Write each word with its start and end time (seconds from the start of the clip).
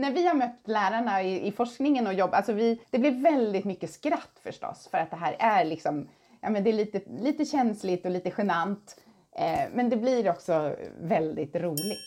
när 0.00 0.10
vi 0.10 0.26
har 0.26 0.34
mött 0.34 0.60
lärarna 0.64 1.22
i, 1.22 1.46
i 1.46 1.52
forskningen 1.52 2.06
och 2.06 2.14
jobb, 2.14 2.30
alltså 2.34 2.52
vi, 2.52 2.80
det 2.90 2.98
blir 2.98 3.10
väldigt 3.10 3.64
mycket 3.64 3.90
skratt 3.90 4.40
förstås 4.42 4.88
för 4.90 4.98
att 4.98 5.10
det 5.10 5.16
här 5.16 5.36
är 5.38 5.64
liksom, 5.64 6.08
ja 6.40 6.50
men 6.50 6.64
det 6.64 6.70
är 6.70 6.74
lite, 6.74 7.00
lite 7.20 7.44
känsligt 7.44 8.04
och 8.04 8.10
lite 8.10 8.32
genant. 8.38 9.00
Eh, 9.36 9.68
men 9.74 9.90
det 9.90 9.96
blir 9.96 10.30
också 10.30 10.76
väldigt 11.00 11.56
roligt. 11.56 11.98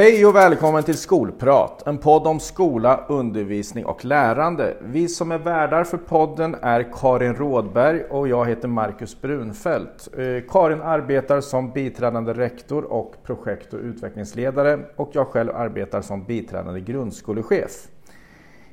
Hej 0.00 0.26
och 0.26 0.34
välkommen 0.34 0.82
till 0.82 0.98
Skolprat, 0.98 1.86
en 1.86 1.98
podd 1.98 2.26
om 2.26 2.40
skola, 2.40 3.04
undervisning 3.08 3.84
och 3.86 4.04
lärande. 4.04 4.76
Vi 4.82 5.08
som 5.08 5.32
är 5.32 5.38
värdar 5.38 5.84
för 5.84 5.96
podden 5.98 6.56
är 6.62 6.92
Karin 6.92 7.34
Rådberg 7.34 8.02
och 8.04 8.28
jag 8.28 8.48
heter 8.48 8.68
Marcus 8.68 9.20
Brunfeldt. 9.20 10.08
Eh, 10.18 10.50
Karin 10.50 10.82
arbetar 10.82 11.40
som 11.40 11.70
biträdande 11.70 12.32
rektor 12.32 12.84
och 12.84 13.14
projekt 13.22 13.74
och 13.74 13.80
utvecklingsledare 13.80 14.78
och 14.96 15.10
jag 15.12 15.26
själv 15.26 15.50
arbetar 15.56 16.00
som 16.00 16.24
biträdande 16.24 16.80
grundskolechef. 16.80 17.88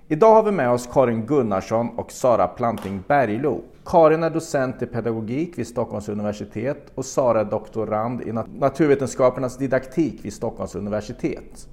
Idag 0.08 0.34
har 0.34 0.44
vi 0.44 0.52
med 0.52 0.70
oss 0.70 0.90
Karin 0.94 1.26
Gunnarsson 1.26 1.90
och 1.98 2.12
Sara 2.12 2.48
Planting 2.48 3.04
Berglo. 3.08 3.62
Karin 3.88 4.24
är 4.24 4.30
docent 4.30 4.82
i 4.82 4.86
pedagogik 4.86 5.58
vid 5.58 5.68
Stockholms 5.68 6.10
universitet 6.10 6.92
och 6.96 7.06
Sara 7.06 7.40
är 7.40 7.46
doktorand 7.46 8.22
i 8.22 8.32
naturvetenskapernas 8.32 9.58
didaktik 9.58 10.26
vid 10.26 10.34
Stockholms 10.34 10.76
universitet. 10.76 11.68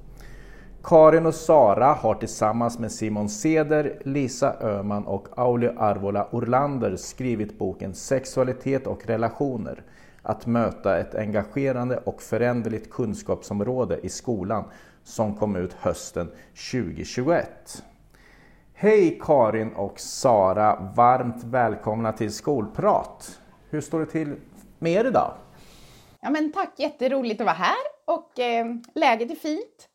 Karin 0.82 1.26
och 1.26 1.34
Sara 1.34 1.92
har 1.92 2.14
tillsammans 2.14 2.78
med 2.78 2.92
Simon 2.92 3.28
Seder, 3.28 3.98
Lisa 4.04 4.54
Öhman 4.60 5.06
och 5.06 5.28
Auli 5.36 5.68
Arvola 5.76 6.28
Orlander 6.30 6.96
skrivit 6.96 7.58
boken 7.58 7.94
Sexualitet 7.94 8.86
och 8.86 9.06
relationer. 9.06 9.82
Att 10.22 10.46
möta 10.46 10.98
ett 10.98 11.14
engagerande 11.14 11.96
och 11.96 12.22
föränderligt 12.22 12.90
kunskapsområde 12.90 13.98
i 14.02 14.08
skolan 14.08 14.64
som 15.04 15.34
kom 15.34 15.56
ut 15.56 15.72
hösten 15.72 16.30
2021. 16.72 17.82
Hej 18.76 19.18
Karin 19.22 19.72
och 19.72 20.00
Sara! 20.00 20.92
Varmt 20.96 21.44
välkomna 21.44 22.12
till 22.12 22.32
Skolprat! 22.32 23.40
Hur 23.70 23.80
står 23.80 24.00
det 24.00 24.06
till 24.06 24.36
med 24.78 24.92
er 24.92 25.04
idag? 25.04 25.34
Ja 26.20 26.30
men 26.30 26.52
tack, 26.52 26.72
jätteroligt 26.76 27.40
att 27.40 27.44
vara 27.44 27.56
här 27.56 27.76
och 28.04 28.38
eh, 28.38 28.66
läget 28.94 29.30
är 29.30 29.34
fint. 29.34 29.88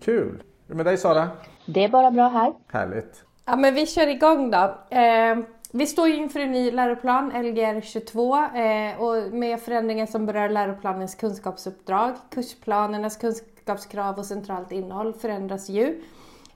Kul! 0.00 0.24
Hur 0.26 0.34
är 0.34 0.42
det 0.66 0.74
med 0.74 0.86
dig 0.86 0.96
Sara? 0.96 1.28
Det 1.66 1.84
är 1.84 1.88
bara 1.88 2.10
bra 2.10 2.28
här. 2.28 2.52
Härligt! 2.72 3.24
Ja 3.44 3.56
men 3.56 3.74
vi 3.74 3.86
kör 3.86 4.06
igång 4.06 4.50
då. 4.50 4.78
Eh, 4.90 5.38
vi 5.72 5.86
står 5.86 6.08
ju 6.08 6.16
inför 6.16 6.40
en 6.40 6.52
ny 6.52 6.70
läroplan, 6.70 7.28
Lgr 7.28 7.80
22, 7.80 8.36
eh, 8.36 9.00
och 9.02 9.32
med 9.32 9.60
förändringar 9.60 10.06
som 10.06 10.26
berör 10.26 10.48
läroplanens 10.48 11.14
kunskapsuppdrag. 11.14 12.14
Kursplanernas 12.30 13.16
kunskapskrav 13.16 14.18
och 14.18 14.26
centralt 14.26 14.72
innehåll 14.72 15.12
förändras 15.12 15.68
ju. 15.68 16.02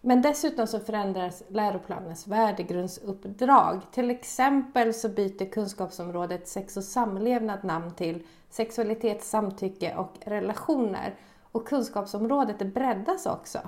Men 0.09 0.23
dessutom 0.23 0.67
så 0.67 0.81
förändras 0.81 1.43
läroplanens 1.49 2.27
värdegrundsuppdrag. 2.27 3.81
Till 3.93 4.11
exempel 4.11 4.95
så 4.95 5.09
byter 5.09 5.51
kunskapsområdet 5.51 6.49
sex 6.49 6.77
och 6.77 6.85
samlevnad 6.85 7.65
namn 7.65 7.95
till 7.95 8.23
sexualitet, 8.51 9.25
samtycke 9.25 9.95
och 9.97 10.13
relationer. 10.21 11.15
Och 11.53 11.69
kunskapsområdet 11.69 12.75
breddas 12.75 13.27
också. 13.27 13.59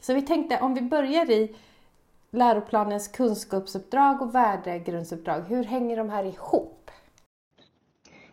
Så 0.00 0.14
vi 0.14 0.22
tänkte 0.22 0.60
om 0.60 0.74
vi 0.74 0.82
börjar 0.82 1.30
i 1.30 1.56
läroplanens 2.30 3.08
kunskapsuppdrag 3.08 4.22
och 4.22 4.34
värdegrundsuppdrag. 4.34 5.40
Hur 5.40 5.64
hänger 5.64 5.96
de 5.96 6.10
här 6.10 6.24
ihop? 6.24 6.90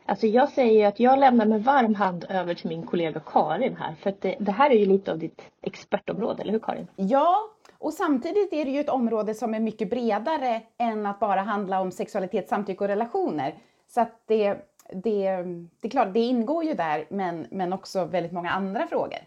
Alltså 0.05 0.27
jag 0.27 0.49
säger 0.49 0.87
att 0.87 0.99
jag 0.99 1.19
lämnar 1.19 1.45
med 1.45 1.63
varm 1.63 1.95
hand 1.95 2.25
över 2.29 2.53
till 2.53 2.69
min 2.69 2.85
kollega 2.85 3.19
Karin 3.19 3.75
här. 3.75 3.95
För 3.95 4.09
att 4.09 4.21
det, 4.21 4.35
det, 4.39 4.51
här 4.51 4.69
är 4.69 4.75
ju 4.75 4.85
lite 4.85 5.11
av 5.11 5.19
ditt 5.19 5.41
expertområde, 5.61 6.41
eller 6.41 6.51
hur 6.51 6.59
Karin? 6.59 6.87
Ja, 6.95 7.37
och 7.77 7.93
samtidigt 7.93 8.53
är 8.53 8.65
det 8.65 8.71
ju 8.71 8.79
ett 8.79 8.89
område 8.89 9.33
som 9.33 9.53
är 9.53 9.59
mycket 9.59 9.89
bredare 9.89 10.61
än 10.77 11.05
att 11.05 11.19
bara 11.19 11.41
handla 11.41 11.81
om 11.81 11.91
sexualitet, 11.91 12.49
samtycke 12.49 12.83
och 12.83 12.87
relationer. 12.87 13.55
Så 13.87 14.01
att 14.01 14.21
det, 14.25 14.53
det, 14.89 15.43
det 15.79 15.87
är 15.87 15.89
klart, 15.89 16.13
det 16.13 16.19
ingår 16.19 16.63
ju 16.63 16.73
där, 16.73 17.05
men, 17.09 17.47
men 17.51 17.73
också 17.73 18.05
väldigt 18.05 18.31
många 18.31 18.51
andra 18.51 18.87
frågor. 18.87 19.19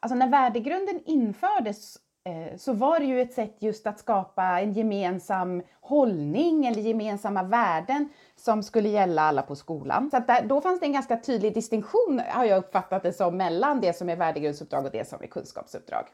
Alltså 0.00 0.14
när 0.14 0.28
värdegrunden 0.28 1.00
infördes 1.04 1.96
Eh, 2.26 2.56
så 2.56 2.72
var 2.72 3.00
det 3.00 3.06
ju 3.06 3.20
ett 3.20 3.32
sätt 3.32 3.56
just 3.58 3.86
att 3.86 3.98
skapa 3.98 4.42
en 4.44 4.72
gemensam 4.72 5.62
hållning 5.80 6.66
eller 6.66 6.80
gemensamma 6.80 7.42
värden 7.42 8.08
som 8.36 8.62
skulle 8.62 8.88
gälla 8.88 9.22
alla 9.22 9.42
på 9.42 9.56
skolan. 9.56 10.10
Så 10.10 10.18
där, 10.18 10.44
då 10.44 10.60
fanns 10.60 10.80
det 10.80 10.86
en 10.86 10.92
ganska 10.92 11.20
tydlig 11.20 11.54
distinktion, 11.54 12.20
har 12.28 12.44
jag 12.44 12.58
uppfattat 12.58 13.02
det 13.02 13.12
som, 13.12 13.36
mellan 13.36 13.80
det 13.80 13.96
som 13.96 14.08
är 14.08 14.16
värdegrundsuppdrag 14.16 14.84
och 14.84 14.90
det 14.90 15.08
som 15.08 15.22
är 15.22 15.26
kunskapsuppdrag. 15.26 16.04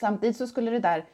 Samtidigt 0.00 0.36
så 0.36 0.46
skulle 0.46 0.70
det 0.70 0.78
där 0.78 1.04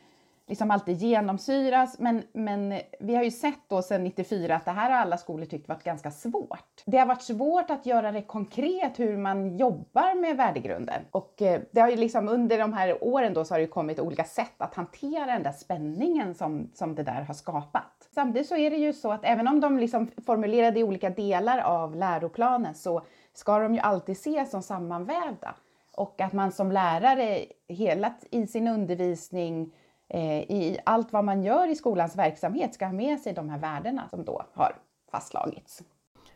liksom 0.49 0.71
alltid 0.71 0.97
genomsyras. 0.97 1.99
Men, 1.99 2.23
men 2.33 2.81
vi 3.01 3.15
har 3.15 3.23
ju 3.23 3.31
sett 3.31 3.61
då 3.69 3.83
sedan 3.83 4.05
94 4.05 4.57
att 4.57 4.65
det 4.65 4.71
här 4.71 4.91
har 4.91 4.99
alla 4.99 5.17
skolor 5.17 5.45
tyckt 5.45 5.69
varit 5.69 5.85
ganska 5.85 6.11
svårt. 6.11 6.83
Det 6.87 6.99
har 6.99 7.07
varit 7.07 7.23
svårt 7.23 7.71
att 7.71 7.87
göra 7.87 8.13
det 8.13 8.23
konkret 8.23 8.99
hur 8.99 9.17
man 9.17 9.57
jobbar 9.57 10.21
med 10.21 10.37
värdegrunden. 10.37 11.03
Och 11.11 11.43
eh, 11.43 11.61
det 11.71 11.81
har 11.81 11.89
ju 11.89 11.97
liksom 11.97 12.29
under 12.29 12.59
de 12.59 12.73
här 12.73 13.05
åren 13.05 13.35
då 13.35 13.45
så 13.45 13.55
har 13.55 13.61
det 13.61 13.67
kommit 13.67 14.01
olika 14.01 14.25
sätt 14.25 14.55
att 14.59 14.75
hantera 14.75 15.27
den 15.27 15.43
där 15.43 15.53
spänningen 15.53 16.35
som, 16.35 16.71
som 16.75 16.95
det 16.95 17.03
där 17.03 17.23
har 17.23 17.35
skapat. 17.35 18.09
Samtidigt 18.15 18.49
så 18.49 18.57
är 18.57 18.71
det 18.71 18.77
ju 18.77 18.93
så 18.93 19.13
att 19.13 19.25
även 19.25 19.49
om 19.49 19.61
de 19.61 19.79
liksom 19.79 20.11
formulerade 20.27 20.81
i 20.81 20.85
olika 20.85 21.11
delar 21.11 21.59
av 21.59 21.97
läroplanen 21.97 22.75
så 22.75 23.03
ska 23.35 23.59
de 23.59 23.75
ju 23.75 23.81
alltid 23.81 24.13
ses 24.13 24.51
som 24.51 24.63
sammanvävda. 24.63 25.55
Och 25.97 26.21
att 26.21 26.33
man 26.33 26.53
som 26.53 26.73
lärare 26.73 27.45
hela 27.69 28.15
i 28.31 28.47
sin 28.47 28.69
undervisning 28.69 29.73
i 30.15 30.79
allt 30.85 31.13
vad 31.13 31.25
man 31.25 31.43
gör 31.43 31.69
i 31.69 31.75
skolans 31.75 32.17
verksamhet 32.17 32.75
ska 32.75 32.87
ha 32.87 32.93
med 32.93 33.21
sig 33.21 33.33
de 33.33 33.49
här 33.49 33.59
värdena 33.59 34.09
som 34.09 34.25
då 34.25 34.43
har 34.55 34.77
fastslagits. 35.11 35.83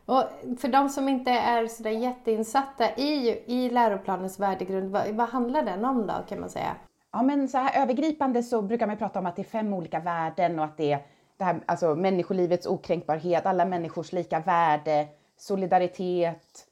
Och 0.05 0.23
för 0.59 0.67
de 0.67 0.89
som 0.89 1.09
inte 1.09 1.31
är 1.31 1.67
så 1.67 1.89
jätteinsatta 1.89 2.95
i, 2.95 3.43
i 3.45 3.69
läroplanens 3.69 4.39
värdegrund, 4.39 4.91
vad, 4.91 5.07
vad 5.07 5.29
handlar 5.29 5.63
den 5.63 5.85
om 5.85 6.07
då 6.07 6.13
kan 6.29 6.39
man 6.39 6.49
säga? 6.49 6.75
Ja 7.11 7.23
men 7.23 7.47
så 7.47 7.57
här 7.57 7.83
övergripande 7.83 8.43
så 8.43 8.61
brukar 8.61 8.87
man 8.87 8.97
prata 8.97 9.19
om 9.19 9.25
att 9.25 9.35
det 9.35 9.41
är 9.41 9.43
fem 9.43 9.73
olika 9.73 9.99
värden 9.99 10.59
och 10.59 10.65
att 10.65 10.77
det 10.77 10.91
är 10.91 10.99
det 11.37 11.43
här, 11.43 11.59
alltså 11.65 11.95
människolivets 11.95 12.67
okränkbarhet, 12.67 13.45
alla 13.45 13.65
människors 13.65 14.11
lika 14.11 14.39
värde, 14.39 15.07
solidaritet, 15.37 16.67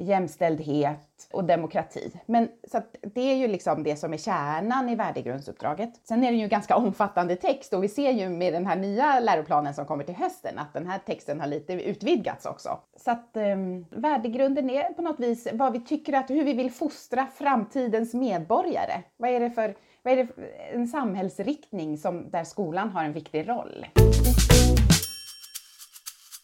jämställdhet 0.00 1.28
och 1.32 1.44
demokrati. 1.44 2.12
Men 2.26 2.48
så 2.70 2.80
det 3.02 3.20
är 3.20 3.34
ju 3.34 3.48
liksom 3.48 3.82
det 3.82 3.96
som 3.96 4.12
är 4.12 4.16
kärnan 4.16 4.88
i 4.88 4.94
värdegrundsuppdraget. 4.94 5.90
Sen 6.04 6.24
är 6.24 6.30
det 6.30 6.36
ju 6.36 6.48
ganska 6.48 6.76
omfattande 6.76 7.36
text 7.36 7.72
och 7.72 7.84
vi 7.84 7.88
ser 7.88 8.10
ju 8.10 8.28
med 8.28 8.52
den 8.52 8.66
här 8.66 8.76
nya 8.76 9.20
läroplanen 9.20 9.74
som 9.74 9.86
kommer 9.86 10.04
till 10.04 10.14
hösten 10.14 10.58
att 10.58 10.72
den 10.72 10.86
här 10.86 10.98
texten 10.98 11.40
har 11.40 11.46
lite 11.46 11.72
utvidgats 11.72 12.46
också. 12.46 12.78
Så 12.96 13.10
att 13.10 13.30
um, 13.34 13.86
värdegrunden 13.90 14.70
är 14.70 14.92
på 14.92 15.02
något 15.02 15.20
vis 15.20 15.48
vad 15.52 15.72
vi 15.72 15.80
tycker 15.80 16.12
att, 16.12 16.30
hur 16.30 16.44
vi 16.44 16.52
vill 16.52 16.70
fostra 16.70 17.26
framtidens 17.34 18.14
medborgare. 18.14 19.02
Vad 19.16 19.30
är 19.30 19.40
det 19.40 19.50
för, 19.50 19.74
vad 20.02 20.12
är 20.12 20.16
det 20.16 20.26
för 20.26 20.50
en 20.72 20.88
samhällsriktning 20.88 21.98
som, 21.98 22.30
där 22.30 22.44
skolan 22.44 22.90
har 22.90 23.04
en 23.04 23.12
viktig 23.12 23.48
roll? 23.48 23.86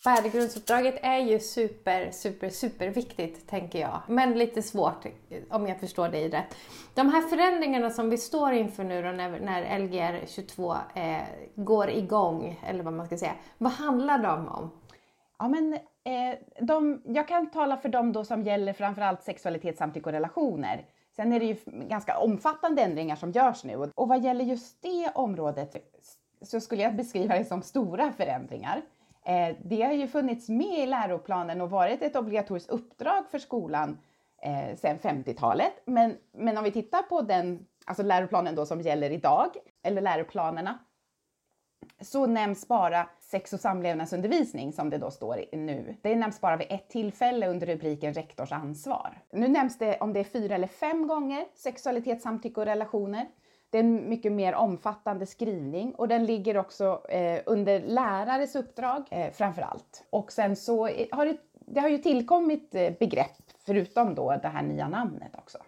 Värdegrundsuppdraget 0.06 0.99
är 1.03 1.19
ju 1.19 1.41
super, 1.41 2.11
super, 2.11 2.50
super 2.50 2.89
viktigt 2.89 3.49
tänker 3.49 3.78
jag. 3.81 4.03
Men 4.09 4.39
lite 4.39 4.62
svårt 4.62 5.06
om 5.50 5.67
jag 5.67 5.81
förstår 5.81 6.09
dig 6.09 6.28
rätt. 6.28 6.57
De 6.95 7.09
här 7.09 7.22
förändringarna 7.22 7.91
som 7.91 8.10
vi 8.10 8.19
står 8.19 8.53
inför 8.53 8.84
nu 8.84 9.03
då 9.03 9.09
när, 9.09 9.41
när 9.41 9.78
Lgr 9.78 10.27
22 10.27 10.75
eh, 10.95 11.16
går 11.54 11.91
igång, 11.91 12.60
eller 12.66 12.84
vad 12.84 12.92
man 12.92 13.07
ska 13.07 13.19
säga. 13.19 13.34
Vad 13.59 13.72
handlar 13.72 14.19
de 14.19 14.48
om? 14.48 14.71
Ja, 15.39 15.48
men, 15.48 15.75
eh, 15.75 16.39
de, 16.60 17.03
jag 17.04 17.28
kan 17.28 17.51
tala 17.51 17.77
för 17.77 17.89
dem 17.89 18.13
då 18.13 18.25
som 18.25 18.42
gäller 18.42 18.72
framförallt 18.72 19.22
sexualitet, 19.22 19.78
samtycke 19.78 20.07
och 20.07 20.13
relationer. 20.13 20.84
Sen 21.16 21.33
är 21.33 21.41
det 21.41 21.47
ju 21.47 21.57
ganska 21.66 22.19
omfattande 22.19 22.83
ändringar 22.83 23.16
som 23.16 23.30
görs 23.30 23.65
nu 23.65 23.77
och 23.95 24.09
vad 24.09 24.25
gäller 24.25 24.45
just 24.45 24.83
det 24.83 25.10
området 25.15 25.77
så 26.42 26.60
skulle 26.60 26.83
jag 26.83 26.97
beskriva 26.97 27.39
det 27.39 27.45
som 27.45 27.63
stora 27.63 28.13
förändringar. 28.13 28.83
Eh, 29.27 29.57
det 29.65 29.83
har 29.83 29.93
ju 29.93 30.09
funnits 30.09 30.49
med 30.49 30.78
i 30.78 30.87
läroplanen 30.87 31.61
och 31.61 31.71
varit 31.71 32.03
ett 32.03 32.17
obligatoriskt 32.17 32.71
uppdrag 32.71 33.31
för 33.31 33.39
skolan 33.39 33.99
eh, 34.43 34.77
sedan 34.77 34.99
50-talet. 34.99 35.73
Men, 35.84 36.17
men 36.33 36.59
om 36.59 36.65
vi 36.65 36.73
tittar 36.73 37.03
på 37.03 37.23
den 37.23 37.67
alltså 37.87 38.03
läroplanen 38.03 38.55
då 38.55 38.67
som 38.67 38.81
gäller 38.81 39.11
idag, 39.11 39.51
eller 39.83 40.01
läroplanerna, 40.01 40.78
så 42.01 42.27
nämns 42.27 42.69
bara 42.69 43.09
sex 43.21 43.53
och 43.53 43.61
samlevnadsundervisning 43.61 44.73
som 44.73 44.91
det 44.91 44.99
då 44.99 45.11
står 45.11 45.45
nu. 45.53 45.97
Det 46.03 46.17
nämns 46.17 46.41
bara 46.41 46.57
vid 46.57 46.67
ett 46.71 46.89
tillfälle 46.89 47.49
under 47.49 47.67
rubriken 47.67 48.15
rektors 48.15 48.53
ansvar. 48.53 49.19
Nu 49.33 49.49
nämns 49.49 49.78
det 49.78 49.99
om 50.01 50.13
det 50.13 50.21
är 50.21 50.25
fyra 50.25 50.55
eller 50.55 50.67
fem 50.67 51.07
gånger 51.07 51.47
sexualitet, 51.55 52.23
samtycke 52.23 52.61
och 52.61 52.67
relationer. 52.67 53.27
Det 53.77 53.81
är 53.81 53.84
en 53.84 54.09
mycket 54.09 54.33
mer 54.33 54.55
omfattande 54.55 55.27
skrivning 55.27 55.95
och 55.95 56.09
den 56.09 56.25
ligger 56.25 56.57
också 56.57 57.03
eh, 57.09 57.41
under 57.47 57.81
lärares 57.81 58.57
uppdrag 58.57 59.03
eh, 59.11 59.33
framför 59.33 59.63
allt. 59.63 60.05
Och 60.11 60.33
sen 60.33 60.57
så 60.57 60.89
har 61.13 61.27
det, 61.27 61.37
det 61.53 61.81
har 61.81 61.89
ju 61.89 61.99
tillkommit 61.99 62.75
eh, 62.75 62.93
begrepp 62.99 63.37
förutom 63.67 64.15
då 64.15 64.37
det 64.43 64.49
här 64.49 64.63
nya 64.63 64.89
namnet 64.89 65.34
också. 65.39 65.59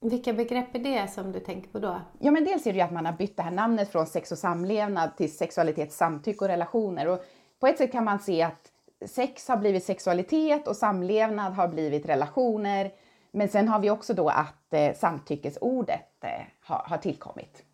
Vilka 0.00 0.32
begrepp 0.32 0.74
är 0.74 0.78
det 0.78 1.08
som 1.08 1.32
du 1.32 1.40
tänker 1.40 1.70
på 1.70 1.78
då? 1.78 2.00
Ja, 2.18 2.30
men 2.30 2.44
dels 2.44 2.66
är 2.66 2.72
det 2.72 2.78
ju 2.78 2.84
att 2.84 2.92
man 2.92 3.06
har 3.06 3.12
bytt 3.12 3.36
det 3.36 3.42
här 3.42 3.50
namnet 3.50 3.92
från 3.92 4.06
sex 4.06 4.32
och 4.32 4.38
samlevnad 4.38 5.16
till 5.16 5.36
sexualitet, 5.36 5.92
samtycke 5.92 6.44
och 6.44 6.48
relationer. 6.48 7.08
Och 7.08 7.24
på 7.60 7.66
ett 7.66 7.78
sätt 7.78 7.92
kan 7.92 8.04
man 8.04 8.18
se 8.18 8.42
att 8.42 8.72
sex 9.06 9.48
har 9.48 9.56
blivit 9.56 9.84
sexualitet 9.84 10.68
och 10.68 10.76
samlevnad 10.76 11.52
har 11.52 11.68
blivit 11.68 12.06
relationer. 12.06 12.90
Men 13.30 13.48
sen 13.48 13.68
har 13.68 13.80
vi 13.80 13.90
också 13.90 14.14
då 14.14 14.28
att 14.28 14.72
eh, 14.72 14.94
samtyckesordet 14.94 16.24
eh, 16.24 16.46
har, 16.60 16.82
har, 16.86 16.98
tillkommit. 16.98 17.64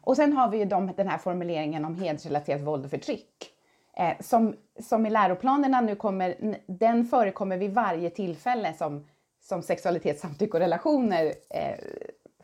Och 0.00 0.16
sen 0.16 0.32
har 0.32 0.48
vi 0.48 0.58
ju 0.58 0.64
de, 0.64 0.92
den 0.96 1.08
här 1.08 1.18
formuleringen 1.18 1.84
om 1.84 1.94
hedersrelaterat 1.94 2.60
våld 2.60 2.84
och 2.84 2.90
förtryck. 2.90 3.52
Eh, 3.96 4.12
som, 4.20 4.56
som 4.80 5.06
i 5.06 5.10
läroplanerna 5.10 5.80
nu 5.80 5.96
kommer, 5.96 6.56
den 6.66 7.04
förekommer 7.04 7.56
vid 7.56 7.74
varje 7.74 8.10
tillfälle 8.10 8.74
som 8.74 9.04
som 9.48 9.62
sexualitet, 9.62 10.18
samtycke 10.18 10.52
och 10.52 10.60
relationer 10.60 11.32
eh, 11.50 11.78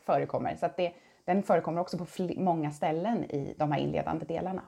förekommer. 0.05 0.55
Så 0.55 0.65
att 0.65 0.77
det, 0.77 0.91
den 1.25 1.43
förekommer 1.43 1.81
också 1.81 1.97
på 1.97 2.05
många 2.37 2.71
ställen 2.71 3.23
i 3.23 3.55
de 3.57 3.71
här 3.71 3.79
inledande 3.79 4.25
delarna. 4.25 4.63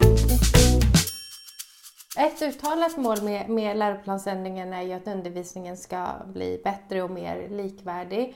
Ett 2.19 2.41
uttalat 2.41 2.97
mål 2.97 3.21
med, 3.21 3.49
med 3.49 3.77
läroplansändringen 3.77 4.73
är 4.73 4.81
ju 4.81 4.93
att 4.93 5.07
undervisningen 5.07 5.77
ska 5.77 6.07
bli 6.25 6.61
bättre 6.63 7.03
och 7.03 7.11
mer 7.11 7.49
likvärdig. 7.49 8.35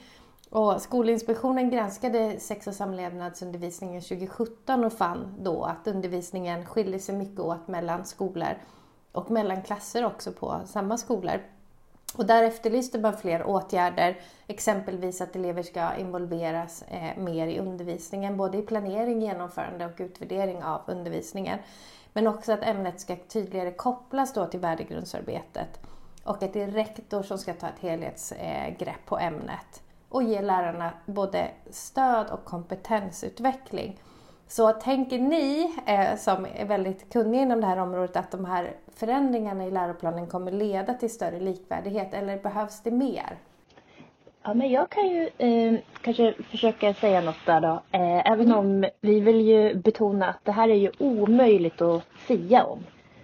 Och 0.49 0.81
Skolinspektionen 0.81 1.69
granskade 1.69 2.39
sex 2.39 2.67
och 2.67 2.73
samlevnadsundervisningen 2.73 4.01
2017 4.01 4.83
och 4.83 4.93
fann 4.93 5.35
då 5.39 5.63
att 5.63 5.87
undervisningen 5.87 6.65
skiljer 6.65 6.99
sig 6.99 7.15
mycket 7.15 7.39
åt 7.39 7.67
mellan 7.67 8.05
skolor 8.05 8.57
och 9.11 9.31
mellan 9.31 9.61
klasser 9.63 10.05
också 10.05 10.31
på 10.31 10.61
samma 10.65 10.97
skolor. 10.97 11.41
Och 12.15 12.25
där 12.25 12.43
efterlyste 12.43 12.99
man 12.99 13.17
fler 13.17 13.43
åtgärder, 13.43 14.19
exempelvis 14.47 15.21
att 15.21 15.35
elever 15.35 15.63
ska 15.63 15.95
involveras 15.95 16.83
eh, 16.87 17.17
mer 17.17 17.47
i 17.47 17.59
undervisningen, 17.59 18.37
både 18.37 18.57
i 18.57 18.61
planering, 18.61 19.21
genomförande 19.21 19.85
och 19.85 19.95
utvärdering 19.97 20.63
av 20.63 20.81
undervisningen. 20.87 21.59
Men 22.13 22.27
också 22.27 22.53
att 22.53 22.63
ämnet 22.63 22.99
ska 22.99 23.15
tydligare 23.15 23.71
kopplas 23.71 24.33
då 24.33 24.45
till 24.45 24.59
värdegrundsarbetet 24.59 25.79
och 26.23 26.43
att 26.43 26.53
det 26.53 26.61
är 26.61 26.67
rektor 26.67 27.23
som 27.23 27.37
ska 27.37 27.53
ta 27.53 27.67
ett 27.67 27.79
helhetsgrepp 27.79 29.05
på 29.05 29.19
ämnet 29.19 29.83
och 30.09 30.23
ge 30.23 30.41
lärarna 30.41 30.93
både 31.05 31.47
stöd 31.69 32.29
och 32.29 32.45
kompetensutveckling. 32.45 33.99
Så 34.47 34.71
tänker 34.71 35.19
ni 35.19 35.75
eh, 35.85 36.17
som 36.17 36.45
är 36.55 36.65
väldigt 36.65 37.13
kunniga 37.13 37.41
inom 37.41 37.61
det 37.61 37.67
här 37.67 37.77
området 37.77 38.15
att 38.15 38.31
de 38.31 38.45
här 38.45 38.75
förändringarna 38.95 39.65
i 39.65 39.71
läroplanen 39.71 40.27
kommer 40.27 40.51
leda 40.51 40.93
till 40.93 41.13
större 41.13 41.39
likvärdighet 41.39 42.13
eller 42.13 42.39
behövs 42.39 42.81
det 42.81 42.91
mer? 42.91 43.37
Ja, 44.43 44.53
men 44.53 44.71
jag 44.71 44.89
kan 44.89 45.07
ju 45.07 45.29
eh, 45.37 45.73
kanske 46.01 46.33
försöka 46.49 46.93
säga 46.93 47.21
något 47.21 47.45
där 47.45 47.61
då. 47.61 47.81
Eh, 47.91 48.31
även 48.31 48.53
om 48.53 48.85
vi 49.01 49.19
vill 49.19 49.41
ju 49.41 49.75
betona 49.75 50.27
att 50.27 50.45
det 50.45 50.51
här 50.51 50.69
är 50.69 50.75
ju 50.75 50.91
omöjligt 50.99 51.81
att 51.81 52.03
sia 52.27 52.63
om 52.63 52.79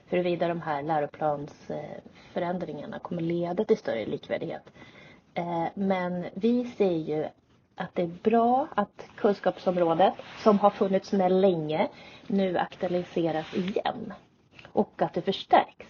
huruvida 0.06 0.48
de 0.48 0.62
här 0.62 0.84
läroplansförändringarna 0.84 3.00
kommer 3.00 3.22
leda 3.22 3.66
till 3.66 3.78
större 3.78 4.06
likvärdighet. 4.06 4.64
Eh, 5.34 5.66
men 5.74 6.26
vi 6.34 6.66
ser 6.66 6.98
ju 6.98 7.26
att 7.76 7.96
det 7.96 8.02
är 8.02 8.12
bra 8.24 8.68
att 8.76 9.06
kunskapsområdet, 9.16 10.14
som 10.44 10.60
har 10.60 10.70
funnits 10.70 11.12
med 11.12 11.32
länge, 11.32 11.88
nu 12.28 12.58
aktualiseras 12.58 13.56
igen. 13.56 14.14
Och 14.72 15.02
att 15.02 15.14
det 15.14 15.22
förstärks. 15.22 15.88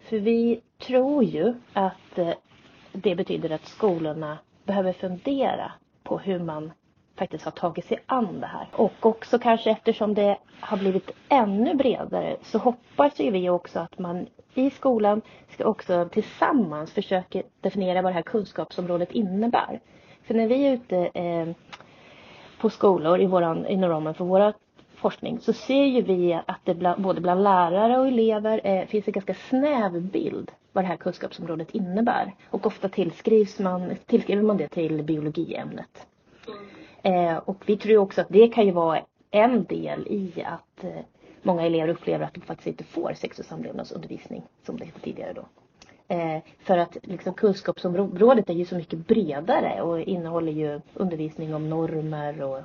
För 0.00 0.18
vi 0.18 0.60
tror 0.78 1.24
ju 1.24 1.54
att 1.72 2.18
eh, 2.18 2.32
det 2.96 3.14
betyder 3.14 3.50
att 3.50 3.64
skolorna 3.64 4.38
behöver 4.64 4.92
fundera 4.92 5.72
på 6.02 6.18
hur 6.18 6.38
man 6.38 6.72
faktiskt 7.16 7.44
har 7.44 7.52
tagit 7.52 7.84
sig 7.84 7.98
an 8.06 8.40
det 8.40 8.46
här. 8.46 8.68
Och 8.72 9.06
också 9.06 9.38
kanske 9.38 9.70
eftersom 9.70 10.14
det 10.14 10.38
har 10.60 10.76
blivit 10.76 11.10
ännu 11.28 11.74
bredare 11.74 12.36
så 12.42 12.58
hoppas 12.58 13.20
ju 13.20 13.30
vi 13.30 13.50
också 13.50 13.78
att 13.80 13.98
man 13.98 14.26
i 14.54 14.70
skolan 14.70 15.22
ska 15.48 15.64
också 15.64 16.08
tillsammans 16.12 16.92
försöka 16.92 17.42
definiera 17.60 18.02
vad 18.02 18.12
det 18.12 18.14
här 18.14 18.22
kunskapsområdet 18.22 19.12
innebär. 19.12 19.80
För 20.22 20.34
när 20.34 20.46
vi 20.46 20.66
är 20.66 20.72
ute 20.72 20.96
eh, 21.14 21.48
på 22.60 22.70
skolor 22.70 23.20
i 23.20 23.26
våran, 23.26 23.66
inom 23.66 23.90
ramen 23.90 24.14
för 24.14 24.24
våra 24.24 24.52
forskning 24.94 25.40
så 25.40 25.52
ser 25.52 25.84
ju 25.84 26.02
vi 26.02 26.34
att 26.46 26.60
det 26.64 26.74
bland, 26.74 27.02
både 27.02 27.20
bland 27.20 27.42
lärare 27.42 27.98
och 27.98 28.06
elever 28.06 28.60
eh, 28.64 28.86
finns 28.86 29.06
en 29.08 29.12
ganska 29.12 29.34
snäv 29.34 30.02
bild 30.02 30.52
vad 30.76 30.84
det 30.84 30.88
här 30.88 30.96
kunskapsområdet 30.96 31.70
innebär. 31.70 32.34
Och 32.50 32.66
ofta 32.66 32.88
tillskrivs 32.88 33.58
man, 33.58 33.96
tillskriver 34.06 34.42
man 34.42 34.56
det 34.56 34.68
till 34.68 35.02
biologiämnet. 35.02 36.06
Eh, 37.02 37.36
och 37.36 37.62
vi 37.66 37.76
tror 37.76 37.98
också 37.98 38.20
att 38.20 38.28
det 38.30 38.48
kan 38.48 38.66
ju 38.66 38.72
vara 38.72 39.00
en 39.30 39.64
del 39.64 40.06
i 40.06 40.44
att 40.44 40.84
eh, 40.84 40.90
många 41.42 41.66
elever 41.66 41.88
upplever 41.88 42.24
att 42.24 42.34
de 42.34 42.40
faktiskt 42.40 42.66
inte 42.66 42.84
får 42.84 43.12
sex 43.14 43.38
och 43.38 43.44
samlevnadsundervisning 43.44 44.42
som 44.66 44.76
det 44.76 44.84
hette 44.84 45.00
tidigare 45.00 45.32
då. 45.32 45.46
Eh, 46.14 46.42
för 46.58 46.78
att 46.78 46.96
liksom, 47.02 47.34
kunskapsområdet 47.34 48.50
är 48.50 48.54
ju 48.54 48.64
så 48.64 48.76
mycket 48.76 49.06
bredare 49.06 49.82
och 49.82 50.00
innehåller 50.00 50.52
ju 50.52 50.80
undervisning 50.94 51.54
om 51.54 51.70
normer 51.70 52.42
och 52.42 52.60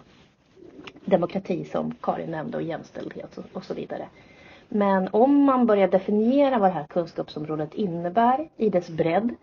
demokrati 1.06 1.66
som 1.66 1.96
Karin 2.02 2.32
nämnde 2.32 2.58
och 2.58 2.64
jämställdhet 2.64 3.38
och, 3.38 3.46
och 3.54 3.66
så 3.66 3.74
vidare. 3.74 4.08
Men 4.74 5.08
om 5.12 5.44
man 5.44 5.66
börjar 5.66 5.88
definiera 5.88 6.58
vad 6.58 6.70
det 6.70 6.74
här 6.74 6.88
kunskapsområdet 6.88 7.74
innebär 7.74 8.50
i 8.58 8.70
dess 8.70 8.90
bredd 8.90 9.36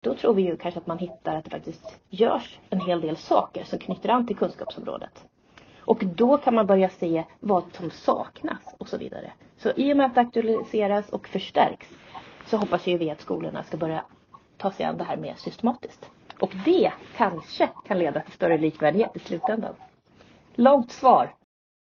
då 0.00 0.14
tror 0.14 0.34
vi 0.34 0.42
ju 0.42 0.56
kanske 0.56 0.80
att 0.80 0.86
man 0.86 0.98
hittar 0.98 1.36
att 1.36 1.44
det 1.44 1.50
faktiskt 1.50 1.98
görs 2.08 2.58
en 2.70 2.80
hel 2.80 3.00
del 3.00 3.16
saker 3.16 3.64
som 3.64 3.78
knyter 3.78 4.08
an 4.08 4.26
till 4.26 4.36
kunskapsområdet. 4.36 5.24
Och 5.80 6.04
då 6.04 6.38
kan 6.38 6.54
man 6.54 6.66
börja 6.66 6.88
se 6.88 7.24
vad 7.40 7.64
som 7.72 7.90
saknas 7.90 8.74
och 8.78 8.88
så 8.88 8.96
vidare. 8.96 9.32
Så 9.56 9.70
i 9.76 9.92
och 9.92 9.96
med 9.96 10.06
att 10.06 10.14
det 10.14 10.20
aktualiseras 10.20 11.08
och 11.08 11.28
förstärks 11.28 11.88
så 12.46 12.56
hoppas 12.56 12.86
ju 12.86 12.98
vi 12.98 13.10
att 13.10 13.20
skolorna 13.20 13.62
ska 13.62 13.76
börja 13.76 14.04
ta 14.56 14.70
sig 14.70 14.86
an 14.86 14.98
det 14.98 15.04
här 15.04 15.16
mer 15.16 15.34
systematiskt. 15.34 16.10
Och 16.40 16.52
det 16.64 16.92
kanske 17.16 17.68
kan 17.86 17.98
leda 17.98 18.20
till 18.20 18.32
större 18.32 18.58
likvärdighet 18.58 19.16
i 19.16 19.18
slutändan. 19.18 19.74
Långt 20.54 20.92
svar. 20.92 21.34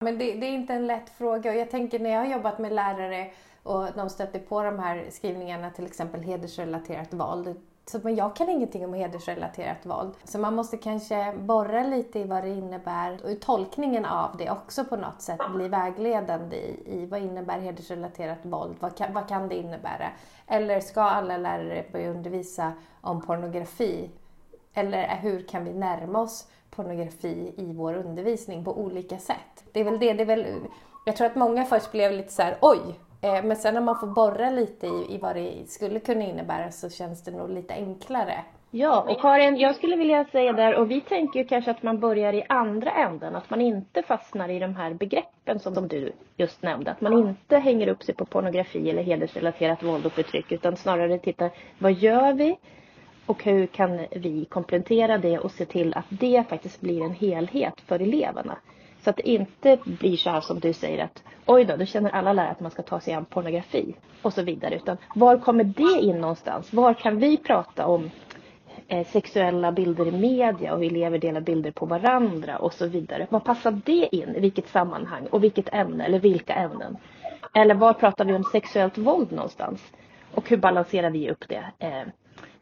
Men 0.01 0.17
det, 0.17 0.34
det, 0.34 0.46
är 0.46 0.51
inte 0.51 0.74
en 0.74 0.88
lätt 0.88 1.10
fråga 1.10 1.50
och 1.50 1.55
jag 1.55 1.72
tänker 1.72 2.00
när 2.00 2.10
jag 2.10 2.20
har 2.20 2.25
jobbat 2.25 2.60
med 2.60 2.74
lärare 2.74 3.31
och 3.63 3.88
de 3.96 4.10
stöter 4.10 4.39
på 4.39 4.63
de 4.63 4.79
här 4.79 5.08
skrivningarna, 5.12 5.70
till 5.70 5.86
exempel 5.86 6.22
hedersrelaterat 6.22 7.13
våld. 7.13 7.55
Så 7.86 8.00
men 8.03 8.15
jag 8.15 8.36
kan 8.36 8.50
ingenting 8.50 8.86
om 8.86 8.93
hedersrelaterat 8.93 9.86
våld. 9.86 10.13
Så 10.24 10.39
man 10.39 10.55
måste 10.55 10.77
kanske 10.77 11.34
borra 11.38 11.84
lite 11.84 12.20
i 12.20 12.24
vad 12.24 12.43
det 12.43 12.50
innebär 12.50 13.25
och 13.25 13.41
tolkningen 13.41 14.05
av 14.05 14.38
det 14.38 14.51
också 14.51 14.86
på 14.86 14.96
något 14.96 15.22
sätt 15.22 15.39
bli 15.55 15.67
vägledande 15.67 16.55
i, 16.55 16.79
i 16.86 17.05
vad 17.05 17.22
innebär 17.22 17.60
hedersrelaterat 17.60 18.39
våld? 18.41 18.75
Vad 18.79 18.98
kan, 18.98 19.13
vad 19.13 19.27
kan 19.27 19.50
det 19.50 19.55
innebära? 19.55 20.10
Eller 20.48 20.79
ska 20.79 21.01
alla 21.01 21.38
lärare 21.38 21.86
börja 21.91 22.10
undervisa 22.10 22.74
om 23.01 23.22
pornografi? 23.22 24.10
Eller 24.74 25.08
hur 25.08 25.48
kan 25.48 25.65
vi 25.65 25.74
närma 25.74 26.20
oss 26.22 26.48
pornografi 26.75 27.53
i 27.57 27.73
vår 27.73 27.93
undervisning 27.93 28.65
på 28.65 28.77
olika 28.77 29.17
sätt? 29.17 29.63
Det 29.71 29.79
är 29.79 29.83
väl 29.83 29.99
det, 29.99 30.13
det 30.13 30.23
är 30.23 30.25
väl, 30.25 30.45
jag 31.05 31.15
tror 31.15 31.27
att 31.27 31.35
många 31.35 31.65
först 31.65 31.91
blev 31.91 32.11
lite 32.11 32.31
så 32.31 32.41
här, 32.41 32.57
oj, 32.61 32.79
eh, 33.21 33.43
men 33.43 33.57
sen 33.57 33.73
när 33.73 33.81
man 33.81 33.99
får 33.99 34.07
borra 34.07 34.49
lite 34.49 34.87
i, 34.87 35.05
i 35.09 35.17
vad 35.17 35.35
det 35.35 35.53
skulle 35.67 35.99
kunna 35.99 36.23
innebära 36.23 36.71
så 36.71 36.89
känns 36.89 37.23
det 37.23 37.31
nog 37.31 37.49
lite 37.49 37.73
enklare. 37.73 38.43
Ja, 38.73 39.05
och 39.09 39.21
Karin, 39.21 39.57
jag 39.57 39.75
skulle 39.75 39.95
vilja 39.95 40.25
säga 40.25 40.53
där, 40.53 40.75
och 40.75 40.91
vi 40.91 41.01
tänker 41.01 41.39
ju 41.39 41.45
kanske 41.45 41.71
att 41.71 41.83
man 41.83 41.99
börjar 41.99 42.33
i 42.33 42.43
andra 42.49 42.91
änden, 42.91 43.35
att 43.35 43.49
man 43.49 43.61
inte 43.61 44.03
fastnar 44.03 44.49
i 44.49 44.59
de 44.59 44.75
här 44.75 44.93
begreppen 44.93 45.59
som 45.59 45.87
du 45.87 46.11
just 46.37 46.61
nämnde. 46.61 46.91
Att 46.91 47.01
man 47.01 47.13
inte 47.13 47.57
hänger 47.57 47.87
upp 47.87 48.03
sig 48.03 48.15
på 48.15 48.25
pornografi 48.25 48.89
eller 48.89 49.03
hedersrelaterat 49.03 49.83
våld 49.83 50.05
och 50.05 50.11
förtryck, 50.11 50.51
utan 50.51 50.77
snarare 50.77 51.19
tittar, 51.19 51.51
vad 51.77 51.91
gör 51.91 52.33
vi? 52.33 52.57
Och 53.25 53.43
hur 53.43 53.65
kan 53.65 53.99
vi 54.11 54.45
komplettera 54.45 55.17
det 55.17 55.39
och 55.39 55.51
se 55.51 55.65
till 55.65 55.93
att 55.93 56.05
det 56.09 56.49
faktiskt 56.49 56.81
blir 56.81 57.01
en 57.03 57.13
helhet 57.13 57.81
för 57.81 57.99
eleverna? 57.99 58.57
Så 59.03 59.09
att 59.09 59.17
det 59.17 59.29
inte 59.29 59.77
blir 59.85 60.17
så 60.17 60.29
här 60.29 60.41
som 60.41 60.59
du 60.59 60.73
säger 60.73 61.03
att 61.03 61.23
oj 61.45 61.65
då, 61.65 61.75
då 61.75 61.85
känner 61.85 62.09
alla 62.09 62.33
lärare 62.33 62.51
att 62.51 62.59
man 62.59 62.71
ska 62.71 62.81
ta 62.81 62.99
sig 62.99 63.13
an 63.13 63.25
pornografi 63.25 63.95
och 64.21 64.33
så 64.33 64.41
vidare. 64.41 64.75
Utan 64.75 64.97
var 65.15 65.37
kommer 65.37 65.63
det 65.63 66.01
in 66.01 66.21
någonstans? 66.21 66.73
Var 66.73 66.93
kan 66.93 67.19
vi 67.19 67.37
prata 67.37 67.85
om 67.85 68.09
eh, 68.87 69.07
sexuella 69.07 69.71
bilder 69.71 70.07
i 70.07 70.11
media 70.11 70.73
och 70.73 70.85
elever 70.85 71.17
delar 71.17 71.41
bilder 71.41 71.71
på 71.71 71.85
varandra 71.85 72.57
och 72.57 72.73
så 72.73 72.87
vidare. 72.87 73.27
Vad 73.29 73.43
passar 73.43 73.81
det 73.85 74.15
in? 74.15 74.35
I 74.35 74.39
vilket 74.39 74.69
sammanhang 74.69 75.27
och 75.31 75.43
vilket 75.43 75.73
ämne 75.73 76.05
eller 76.05 76.19
vilka 76.19 76.53
ämnen? 76.53 76.97
Eller 77.53 77.75
var 77.75 77.93
pratar 77.93 78.25
vi 78.25 78.33
om 78.33 78.43
sexuellt 78.43 78.97
våld 78.97 79.31
någonstans? 79.31 79.91
Och 80.35 80.49
hur 80.49 80.57
balanserar 80.57 81.09
vi 81.09 81.31
upp 81.31 81.49
det? 81.49 81.65
Eh, 81.79 82.03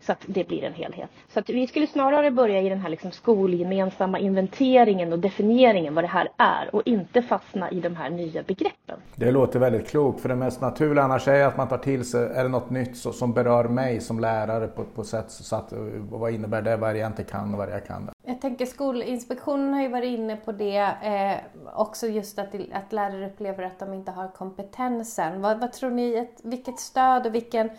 så 0.01 0.11
att 0.11 0.25
det 0.27 0.47
blir 0.47 0.63
en 0.63 0.73
helhet. 0.73 1.09
Så 1.33 1.39
att 1.39 1.49
vi 1.49 1.67
skulle 1.67 1.87
snarare 1.87 2.31
börja 2.31 2.61
i 2.61 2.69
den 2.69 2.79
här 2.79 2.89
liksom 2.89 3.11
skolgemensamma 3.11 4.19
inventeringen 4.19 5.13
och 5.13 5.19
definieringen 5.19 5.95
vad 5.95 6.03
det 6.03 6.07
här 6.07 6.29
är 6.37 6.75
och 6.75 6.81
inte 6.85 7.21
fastna 7.21 7.71
i 7.71 7.79
de 7.79 7.95
här 7.95 8.09
nya 8.09 8.43
begreppen. 8.43 8.99
Det 9.15 9.31
låter 9.31 9.59
väldigt 9.59 9.87
klokt 9.89 10.21
för 10.21 10.29
det 10.29 10.35
mest 10.35 10.61
naturliga 10.61 11.03
annars 11.03 11.27
är 11.27 11.45
att 11.45 11.57
man 11.57 11.67
tar 11.67 11.77
till 11.77 12.05
sig, 12.05 12.21
är 12.21 12.43
det 12.43 12.49
något 12.49 12.69
nytt 12.69 12.97
så, 12.97 13.13
som 13.13 13.33
berör 13.33 13.63
mig 13.63 14.01
som 14.01 14.19
lärare 14.19 14.67
på, 14.67 14.83
på 14.83 15.03
sätt 15.03 15.31
så 15.31 15.55
att 15.55 15.73
vad 16.09 16.33
innebär 16.33 16.61
det, 16.61 16.77
vad 16.77 16.89
är 16.89 16.93
det 16.93 16.99
jag 16.99 17.09
inte 17.09 17.23
kan 17.23 17.53
och 17.53 17.57
vad 17.57 17.69
jag 17.69 17.85
kan. 17.85 18.09
Jag 18.25 18.41
tänker 18.41 18.65
Skolinspektionen 18.65 19.73
har 19.73 19.81
ju 19.81 19.87
varit 19.87 20.19
inne 20.19 20.35
på 20.35 20.51
det 20.51 20.77
eh, 20.77 21.59
också 21.75 22.07
just 22.07 22.39
att, 22.39 22.55
att 22.73 22.93
lärare 22.93 23.27
upplever 23.27 23.63
att 23.63 23.79
de 23.79 23.93
inte 23.93 24.11
har 24.11 24.27
kompetensen. 24.27 25.41
Vad, 25.41 25.59
vad 25.59 25.73
tror 25.73 25.91
ni, 25.91 26.29
vilket 26.43 26.79
stöd 26.79 27.27
och 27.27 27.35
vilken 27.35 27.69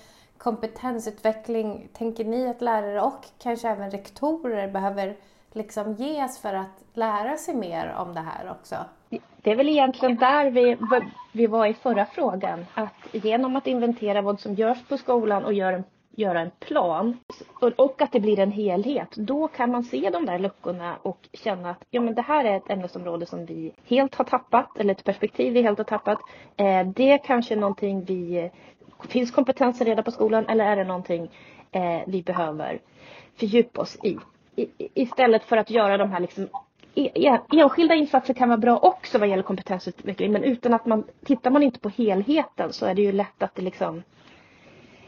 kompetensutveckling 0.43 1.89
tänker 1.93 2.25
ni 2.25 2.49
att 2.49 2.61
lärare 2.61 3.01
och 3.01 3.25
kanske 3.39 3.69
även 3.69 3.91
rektorer 3.91 4.69
behöver 4.69 5.17
liksom 5.53 5.95
ges 5.95 6.39
för 6.39 6.55
att 6.55 6.85
lära 6.93 7.37
sig 7.37 7.55
mer 7.55 7.95
om 7.99 8.15
det 8.15 8.21
här 8.21 8.51
också? 8.51 8.77
Det 9.43 9.51
är 9.51 9.57
väl 9.57 9.69
egentligen 9.69 10.17
där 10.17 10.51
vi, 10.51 10.77
vi 11.33 11.47
var 11.47 11.67
i 11.67 11.75
förra 11.75 12.07
frågan. 12.07 12.67
Att 12.75 12.95
genom 13.13 13.57
att 13.57 13.67
inventera 13.67 14.23
vad 14.23 14.41
som 14.41 14.55
görs 14.55 14.89
på 14.89 14.97
skolan 14.97 15.45
och 15.45 15.53
gör 15.53 15.73
en, 15.73 15.85
göra 16.11 16.41
en 16.41 16.51
plan 16.51 17.17
och 17.77 18.03
att 18.03 18.13
det 18.13 18.21
blir 18.21 18.39
en 18.39 18.53
helhet, 18.53 19.17
då 19.17 19.49
kan 19.49 19.71
man 19.71 19.85
se 19.85 20.11
de 20.11 20.27
där 20.27 20.39
luckorna 20.39 20.97
och 21.03 21.29
känna 21.33 21.71
att 21.71 21.85
ja, 21.91 22.01
men 22.01 22.15
det 22.15 22.23
här 22.23 22.45
är 22.45 22.57
ett 22.57 22.71
ämnesområde 22.71 23.27
som 23.27 23.47
vi 23.47 23.73
helt 23.85 24.15
har 24.15 24.25
tappat 24.25 24.79
eller 24.79 24.95
ett 24.95 25.05
perspektiv 25.05 25.53
vi 25.53 25.63
helt 25.63 25.79
har 25.79 25.85
tappat. 25.85 26.19
Eh, 26.57 26.87
det 26.87 27.13
är 27.13 27.19
kanske 27.19 27.57
någonting 27.57 28.05
vi 28.05 28.51
Finns 29.09 29.31
kompetensen 29.31 29.87
redan 29.87 30.05
på 30.05 30.11
skolan 30.11 30.47
eller 30.49 30.65
är 30.65 30.77
det 30.77 30.85
någonting 30.85 31.31
eh, 31.73 32.01
vi 32.07 32.23
behöver 32.23 32.81
fördjupa 33.37 33.81
oss 33.81 33.99
i? 34.03 34.19
I? 34.57 34.69
Istället 34.95 35.43
för 35.43 35.57
att 35.57 35.71
göra 35.71 35.97
de 35.97 36.13
här 36.13 36.21
liksom 36.21 36.49
e, 36.95 37.11
e, 37.15 37.39
Enskilda 37.53 37.95
insatser 37.95 38.35
kan 38.35 38.49
vara 38.49 38.59
bra 38.59 38.79
också 38.79 39.19
vad 39.19 39.29
gäller 39.29 39.43
kompetensutveckling 39.43 40.33
men 40.33 40.45
utan 40.45 40.75
att 40.75 40.87
man 40.87 41.05
tittar 41.25 41.51
man 41.51 41.63
inte 41.63 41.81
på 41.81 41.89
helheten 41.89 42.73
så 42.73 42.87
är 42.87 42.95
det 42.95 43.03
ju 43.03 43.13
lätt 43.13 43.43
att 43.43 43.55
det 43.55 43.63
liksom 43.63 44.03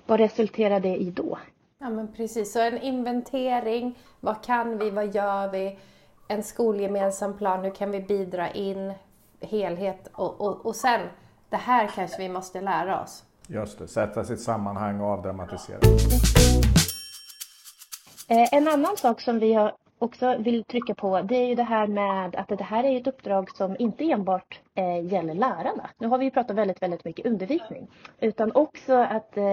vad 0.06 0.20
resulterar 0.20 0.80
det 0.80 0.96
i 0.96 1.11
då? 1.11 1.38
Ja 1.78 1.90
men 1.90 2.12
precis, 2.12 2.52
så 2.52 2.61
en 2.61 2.78
inventering, 2.78 3.99
vad 4.20 4.44
kan 4.44 4.78
vi, 4.78 4.90
vad 4.90 5.14
gör 5.14 5.49
vi? 5.49 5.78
En 6.28 6.42
skolgemensam 6.42 7.38
plan, 7.38 7.64
hur 7.64 7.70
kan 7.70 7.90
vi 7.90 8.00
bidra 8.00 8.50
in 8.50 8.92
helhet 9.40 10.08
och, 10.12 10.40
och, 10.40 10.66
och 10.66 10.76
sen 10.76 11.00
det 11.50 11.56
här 11.56 11.87
kanske 11.87 12.22
vi 12.22 12.28
måste 12.28 12.61
lära 12.61 13.02
oss. 13.02 13.25
Just 13.52 13.78
det, 13.78 13.88
sätta 13.88 14.25
sitt 14.25 14.40
sammanhang 14.40 15.00
och 15.00 15.06
avdramatisera. 15.06 15.78
Eh, 18.28 18.54
en 18.54 18.68
annan 18.68 18.97
sak 18.97 19.21
som 19.21 19.38
vi 19.38 19.71
också 19.99 20.37
vill 20.38 20.64
trycka 20.64 20.94
på 20.94 21.21
det 21.23 21.37
är 21.37 21.47
ju 21.47 21.54
det 21.54 21.62
här 21.62 21.87
med 21.87 22.37
att 22.37 22.49
det 22.49 22.62
här 22.64 22.85
är 22.85 23.00
ett 23.00 23.06
uppdrag 23.06 23.56
som 23.56 23.76
inte 23.78 24.04
enbart 24.11 24.61
eh, 24.75 25.06
gäller 25.12 25.35
lärarna. 25.35 25.90
Nu 25.99 26.09
har 26.09 26.18
vi 26.18 26.25
ju 26.25 26.30
pratat 26.30 26.56
väldigt, 26.56 26.82
väldigt 26.82 27.04
mycket 27.04 27.26
undervisning. 27.26 27.88
Utan 28.21 28.52
också 28.54 28.94
att 28.94 29.37
eh, 29.37 29.44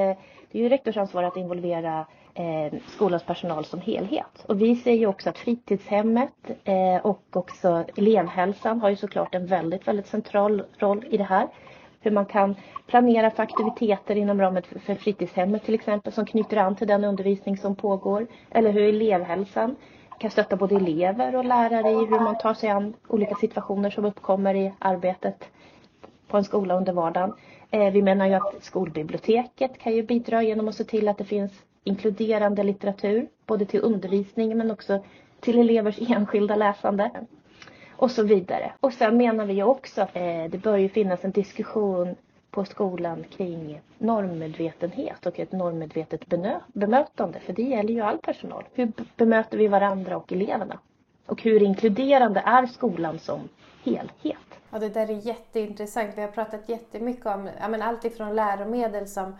det 0.51 0.59
är 0.59 0.63
ju 0.63 0.69
rektors 0.69 0.97
ansvar 0.97 1.23
att 1.23 1.37
involvera 1.37 2.05
eh, 2.33 2.79
skolans 2.87 3.23
personal 3.23 3.65
som 3.65 3.81
helhet. 3.81 4.45
Och 4.47 4.61
vi 4.61 4.75
ser 4.75 4.93
ju 4.93 5.07
också 5.07 5.29
att 5.29 5.37
fritidshemmet 5.37 6.33
eh, 6.63 7.05
och 7.05 7.23
också 7.33 7.85
elevhälsan 7.97 8.81
har 8.81 8.89
ju 8.89 8.95
såklart 8.95 9.35
en 9.35 9.45
väldigt, 9.45 9.87
väldigt 9.87 10.07
central 10.07 10.63
roll 10.77 11.05
i 11.09 11.17
det 11.17 11.23
här 11.23 11.47
hur 11.99 12.11
man 12.11 12.25
kan 12.25 12.55
planera 12.87 13.31
för 13.31 13.43
aktiviteter 13.43 14.15
inom 14.15 14.41
ramen 14.41 14.63
för 14.63 14.95
fritidshemmet 14.95 15.63
till 15.63 15.73
exempel 15.73 16.13
som 16.13 16.25
knyter 16.25 16.57
an 16.57 16.75
till 16.75 16.87
den 16.87 17.03
undervisning 17.03 17.57
som 17.57 17.75
pågår. 17.75 18.27
Eller 18.51 18.71
hur 18.71 18.83
elevhälsan 18.83 19.75
kan 20.19 20.31
stötta 20.31 20.55
både 20.55 20.75
elever 20.75 21.35
och 21.35 21.45
lärare 21.45 21.89
i 21.89 22.05
hur 22.05 22.19
man 22.19 22.37
tar 22.37 22.53
sig 22.53 22.69
an 22.69 22.93
olika 23.07 23.35
situationer 23.35 23.89
som 23.89 24.05
uppkommer 24.05 24.55
i 24.55 24.73
arbetet 24.79 25.49
på 26.27 26.37
en 26.37 26.43
skola 26.43 26.77
under 26.77 26.93
vardagen. 26.93 27.33
Eh, 27.71 27.91
vi 27.91 28.01
menar 28.01 28.27
ju 28.27 28.33
att 28.33 28.63
skolbiblioteket 28.63 29.77
kan 29.77 29.95
ju 29.95 30.03
bidra 30.03 30.43
genom 30.43 30.67
att 30.67 30.75
se 30.75 30.83
till 30.83 31.07
att 31.07 31.17
det 31.17 31.25
finns 31.25 31.51
inkluderande 31.83 32.63
litteratur 32.63 33.27
både 33.45 33.65
till 33.65 33.81
undervisning 33.81 34.57
men 34.57 34.71
också 34.71 35.03
till 35.39 35.59
elevers 35.59 35.99
enskilda 36.09 36.55
läsande 36.55 37.11
och 37.99 38.11
så 38.11 38.23
vidare. 38.23 38.71
Och 38.79 38.93
sen 38.93 39.17
menar 39.17 39.45
vi 39.45 39.63
också 39.63 40.01
att 40.01 40.15
eh, 40.15 40.45
det 40.49 40.61
bör 40.63 40.77
ju 40.77 40.89
finnas 40.89 41.25
en 41.25 41.31
diskussion 41.31 42.15
på 42.51 42.65
skolan 42.65 43.23
kring 43.29 43.81
normmedvetenhet 43.97 45.25
och 45.25 45.39
ett 45.39 45.51
normmedvetet 45.51 46.25
bemötande. 46.73 47.39
För 47.39 47.53
det 47.53 47.61
gäller 47.61 47.93
ju 47.93 48.01
all 48.01 48.17
personal. 48.17 48.63
Hur 48.73 48.91
bemöter 49.17 49.57
vi 49.57 49.67
varandra 49.67 50.17
och 50.17 50.31
eleverna? 50.31 50.79
Och 51.25 51.41
hur 51.41 51.63
inkluderande 51.63 52.43
är 52.45 52.65
skolan 52.65 53.19
som 53.19 53.39
helhet? 53.83 54.37
Ja, 54.71 54.79
det 54.79 54.89
där 54.89 55.09
är 55.09 55.27
jätteintressant. 55.27 56.11
Vi 56.15 56.21
har 56.21 56.31
pratat 56.31 56.69
jättemycket 56.69 57.25
om 57.25 57.49
ja, 57.59 57.67
men 57.67 57.81
allt 57.81 58.05
ifrån 58.05 58.35
läromedel 58.35 59.07
som 59.07 59.35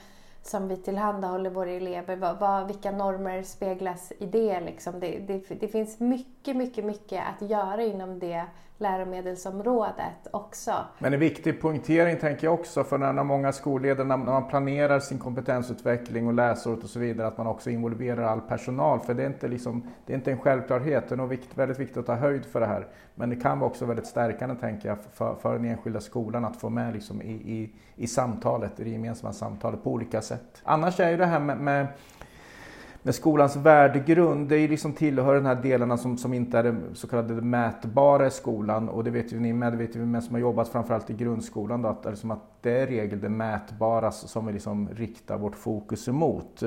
som 0.50 0.68
vi 0.68 0.78
tillhandahåller 0.78 1.50
våra 1.50 1.72
elever, 1.72 2.16
vad, 2.16 2.40
vad, 2.40 2.68
vilka 2.68 2.92
normer 2.92 3.44
speglas 3.44 4.14
i 4.20 4.26
det? 4.26 4.60
Liksom? 4.60 5.00
Det, 5.00 5.20
det? 5.20 5.60
det, 5.60 5.68
finns 5.68 6.00
mycket, 6.00 6.56
mycket, 6.56 6.86
mycket 6.86 7.24
att 7.28 7.50
göra 7.50 7.84
inom 7.84 8.20
det 8.20 8.46
läromedelsområdet 8.80 10.28
också. 10.32 10.74
Men 11.00 11.14
en 11.14 11.20
viktig 11.20 11.62
poängtering 11.62 12.18
tänker 12.18 12.48
jag 12.48 12.54
också 12.54 12.84
för 12.84 12.98
när 12.98 13.24
många 13.24 13.52
skolledare, 13.52 14.08
när 14.08 14.18
man 14.18 14.48
planerar 14.48 15.00
sin 15.00 15.20
kompetensutveckling 15.20 16.28
och 16.28 16.34
läsåret 16.34 16.84
och 16.84 16.90
så 16.90 17.00
vidare, 17.00 17.28
att 17.28 17.38
man 17.38 17.48
också 17.48 17.70
involverar 17.70 18.24
all 18.24 18.42
personal. 18.42 19.00
För 19.00 19.14
det 19.14 19.24
är 19.24 19.28
inte, 19.28 19.48
liksom, 19.48 19.88
det 20.06 20.14
är 20.14 20.18
inte 20.18 20.32
en 20.32 20.40
självklarhet, 20.40 21.10
det 21.10 21.16
är 21.16 21.18
nog 21.18 21.30
vikt, 21.30 21.58
väldigt 21.58 21.80
viktigt 21.80 21.98
att 21.98 22.06
ta 22.06 22.16
höjd 22.16 22.46
för 22.46 22.60
det 22.60 22.68
här. 22.68 22.88
Men 23.16 23.30
det 23.30 23.36
kan 23.36 23.60
vara 23.60 23.70
också 23.70 23.86
väldigt 23.86 24.08
stärkande 24.08 24.56
tänker 24.56 24.90
jag 24.90 24.98
för, 25.14 25.36
för 25.36 25.54
den 25.54 25.66
enskilda 25.66 26.00
skolan 26.00 26.46
att 26.46 26.58
få 26.58 26.70
med 26.70 26.94
liksom, 26.94 27.22
i, 27.22 27.32
i, 27.32 27.74
i 27.96 28.08
samtalet, 28.08 28.80
i 28.80 28.84
det 28.84 28.90
gemensamma 28.90 29.34
samtalet 29.34 29.84
på 29.84 29.92
olika 29.92 30.22
sätt. 30.22 30.62
Annars 30.64 31.00
är 31.00 31.10
ju 31.10 31.18
det 31.18 31.26
här 31.26 31.40
med, 31.40 31.58
med 31.58 31.88
med 33.04 33.16
skolans 33.16 33.56
värdegrund, 33.56 34.50
det 34.50 34.58
är 34.58 34.68
liksom 34.68 34.94
tillhör 34.94 35.36
den 35.36 35.46
här 35.46 35.56
delarna 35.56 35.98
som, 35.98 36.18
som 36.18 36.34
inte 36.34 36.58
är 36.58 36.64
det 36.64 36.76
så 36.94 37.08
kallade 37.08 37.34
mätbara 37.34 38.28
i 38.28 38.32
skolan 38.32 38.90
och 38.90 39.04
det 39.04 39.12
vet 39.12 39.34
ju 39.34 39.40
ni 39.40 39.54
med, 39.54 39.74
det 39.74 39.78
vet 39.78 39.96
ju 39.96 40.06
med 40.06 40.24
som 40.24 40.36
har 40.36 40.42
jobbat 40.42 40.70
framförallt 40.70 41.10
i 41.10 41.14
grundskolan 41.14 41.82
då, 41.82 41.90
att, 41.90 42.06
liksom 42.06 42.32
att 42.32 42.40
det 42.62 42.72
är 42.72 42.88
regel 42.88 43.20
det 43.20 43.30
mätbara 43.30 44.12
som 44.12 44.46
vi 44.46 44.54
liksom 44.54 44.90
riktar 44.90 45.38
vårt 45.38 45.56
fokus 45.56 46.08
emot. 46.08 46.64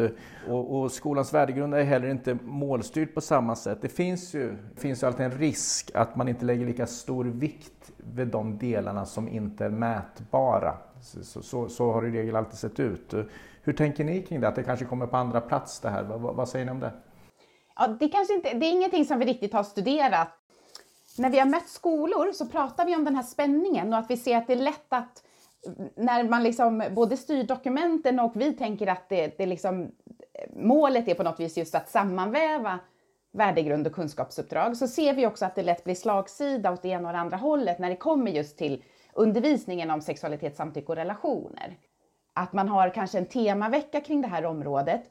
Och, 0.48 0.80
och 0.80 0.92
skolans 0.92 1.34
värdegrund 1.34 1.74
är 1.74 1.82
heller 1.82 2.08
inte 2.08 2.38
målstyrd 2.44 3.14
på 3.14 3.20
samma 3.20 3.56
sätt. 3.56 3.78
Det 3.82 3.88
finns 3.88 4.34
ju, 4.34 4.56
finns 4.76 5.02
ju 5.02 5.06
alltid 5.06 5.26
en 5.26 5.32
risk 5.32 5.90
att 5.94 6.16
man 6.16 6.28
inte 6.28 6.44
lägger 6.44 6.66
lika 6.66 6.86
stor 6.86 7.24
vikt 7.24 7.90
vid 7.96 8.28
de 8.28 8.58
delarna 8.58 9.06
som 9.06 9.28
inte 9.28 9.64
är 9.64 9.70
mätbara. 9.70 10.74
Så, 11.00 11.42
så, 11.42 11.68
så 11.68 11.92
har 11.92 12.02
det 12.02 12.08
i 12.08 12.10
regel 12.10 12.36
alltid 12.36 12.58
sett 12.58 12.80
ut. 12.80 13.14
Hur 13.64 13.72
tänker 13.72 14.04
ni 14.04 14.22
kring 14.22 14.40
det? 14.40 14.48
Att 14.48 14.54
det 14.54 14.62
kanske 14.62 14.84
kommer 14.84 15.06
på 15.06 15.16
andra 15.16 15.40
plats 15.40 15.80
det 15.80 15.88
här? 15.88 16.02
Vad, 16.02 16.36
vad 16.36 16.48
säger 16.48 16.64
ni 16.64 16.70
om 16.70 16.80
det? 16.80 16.92
Ja, 17.76 17.86
det, 17.86 18.08
kanske 18.08 18.34
inte, 18.34 18.54
det 18.54 18.66
är 18.66 18.70
ingenting 18.72 19.04
som 19.04 19.18
vi 19.18 19.24
riktigt 19.24 19.52
har 19.52 19.62
studerat. 19.62 20.28
När 21.18 21.30
vi 21.30 21.38
har 21.38 21.46
mött 21.46 21.68
skolor 21.68 22.32
så 22.32 22.46
pratar 22.46 22.86
vi 22.86 22.96
om 22.96 23.04
den 23.04 23.16
här 23.16 23.22
spänningen 23.22 23.92
och 23.92 23.98
att 23.98 24.10
vi 24.10 24.16
ser 24.16 24.36
att 24.36 24.46
det 24.46 24.52
är 24.52 24.56
lätt 24.56 24.86
att 24.88 25.24
när 25.96 26.24
man 26.24 26.42
liksom 26.42 26.84
både 26.90 27.16
styr 27.16 27.44
dokumenten 27.44 28.20
och 28.20 28.32
vi 28.34 28.52
tänker 28.52 28.86
att 28.86 29.08
det, 29.08 29.38
det 29.38 29.46
liksom, 29.46 29.90
målet 30.56 31.08
är 31.08 31.14
på 31.14 31.22
något 31.22 31.40
vis 31.40 31.56
just 31.56 31.74
att 31.74 31.88
sammanväva 31.88 32.78
värdegrund 33.32 33.86
och 33.86 33.92
kunskapsuppdrag 33.92 34.76
så 34.76 34.88
ser 34.88 35.14
vi 35.14 35.26
också 35.26 35.44
att 35.44 35.54
det 35.54 35.62
lätt 35.62 35.84
blir 35.84 35.94
slagsida 35.94 36.72
åt 36.72 36.82
det 36.82 36.88
ena 36.88 37.08
och 37.08 37.12
det 37.12 37.20
andra 37.20 37.36
hållet 37.36 37.78
när 37.78 37.90
det 37.90 37.96
kommer 37.96 38.30
just 38.30 38.58
till 38.58 38.84
undervisningen 39.12 39.90
om 39.90 40.00
sexualitet, 40.00 40.56
samtycke 40.56 40.86
och 40.86 40.96
relationer 40.96 41.76
att 42.34 42.52
man 42.52 42.68
har 42.68 42.90
kanske 42.90 43.18
en 43.18 43.26
temavecka 43.26 44.00
kring 44.00 44.22
det 44.22 44.28
här 44.28 44.44
området 44.44 45.02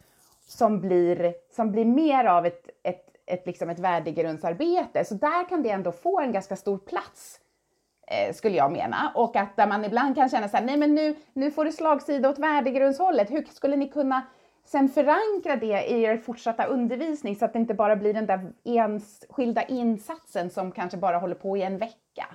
som 0.48 0.82
blir, 0.82 1.34
som 1.56 1.72
blir 1.72 1.86
mer 1.86 2.26
av 2.26 2.46
ett, 2.46 2.70
ett, 2.84 3.06
ett, 3.26 3.48
liksom 3.48 3.70
ett 3.70 3.80
värdegrundsarbete. 3.80 5.06
Så 5.06 5.16
där 5.16 5.50
kan 5.50 5.64
det 5.64 5.70
ändå 5.70 5.92
få 5.92 6.20
en 6.20 6.32
ganska 6.32 6.56
stor 6.56 6.78
plats, 6.78 7.40
eh, 8.08 8.34
skulle 8.34 8.58
jag 8.58 8.72
mena. 8.72 9.12
Och 9.16 9.36
att 9.36 9.56
där 9.56 9.68
man 9.68 9.86
ibland 9.86 10.16
kan 10.16 10.30
känna 10.30 10.50
så 10.50 10.58
här, 10.58 10.66
nej 10.66 10.78
men 10.78 10.96
nu, 10.96 11.16
nu 11.34 11.52
får 11.52 11.66
det 11.66 11.72
slagsida 11.72 12.30
åt 12.30 12.40
värdegrundshållet. 12.40 13.32
Hur 13.32 13.44
skulle 13.44 13.76
ni 13.76 13.90
kunna 13.90 14.22
sen 14.66 14.90
förankra 14.90 15.56
det 15.56 15.92
i 15.92 16.04
er 16.04 16.18
fortsatta 16.18 16.66
undervisning 16.66 17.36
så 17.36 17.46
att 17.46 17.54
det 17.54 17.60
inte 17.60 17.74
bara 17.74 17.96
blir 17.96 18.14
den 18.14 18.26
där 18.26 18.54
enskilda 18.64 19.64
insatsen 19.64 20.50
som 20.50 20.72
kanske 20.72 20.98
bara 20.98 21.18
håller 21.18 21.36
på 21.36 21.58
i 21.58 21.62
en 21.62 21.78
vecka? 21.78 22.26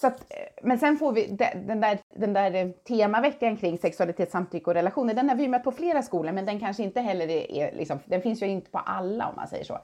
Så 0.00 0.06
att, 0.06 0.20
eh, 0.20 0.36
men 0.62 0.78
sen 0.78 0.96
får 0.96 1.12
vi 1.12 1.26
den 1.66 1.80
där, 1.80 1.98
den 2.14 2.32
där 2.32 2.54
eh, 2.54 2.68
temaveckan 2.68 3.56
kring 3.56 3.78
sexualitet, 3.78 4.30
samtycke 4.30 4.70
och 4.70 4.74
relationer, 4.74 5.14
den 5.14 5.28
har 5.28 5.36
vi 5.36 5.48
mött 5.48 5.64
på 5.64 5.72
flera 5.72 6.02
skolor, 6.02 6.32
men 6.32 6.46
den 6.46 6.60
kanske 6.60 6.82
inte 6.82 7.00
heller 7.00 7.28
är, 7.28 7.50
är 7.50 7.76
liksom, 7.76 7.98
den 8.04 8.22
finns 8.22 8.42
ju 8.42 8.46
inte 8.46 8.70
på 8.70 8.78
alla 8.78 9.28
om 9.28 9.36
man 9.36 9.48
säger 9.48 9.64
så. 9.64 9.78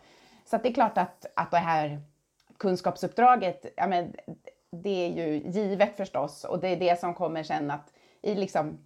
Så 0.44 0.56
att 0.56 0.62
det 0.62 0.68
är 0.68 0.74
klart 0.74 0.98
att, 0.98 1.26
att 1.36 1.50
det 1.50 1.56
här 1.56 2.00
kunskapsuppdraget, 2.58 3.66
ja 3.76 3.86
men, 3.86 4.12
det 4.72 5.06
är 5.06 5.08
ju 5.08 5.50
givet 5.50 5.96
förstås 5.96 6.44
och 6.44 6.60
det 6.60 6.68
är 6.68 6.76
det 6.76 7.00
som 7.00 7.14
kommer 7.14 7.42
sen 7.42 7.70
att 7.70 7.92
i 8.22 8.34
liksom 8.34 8.78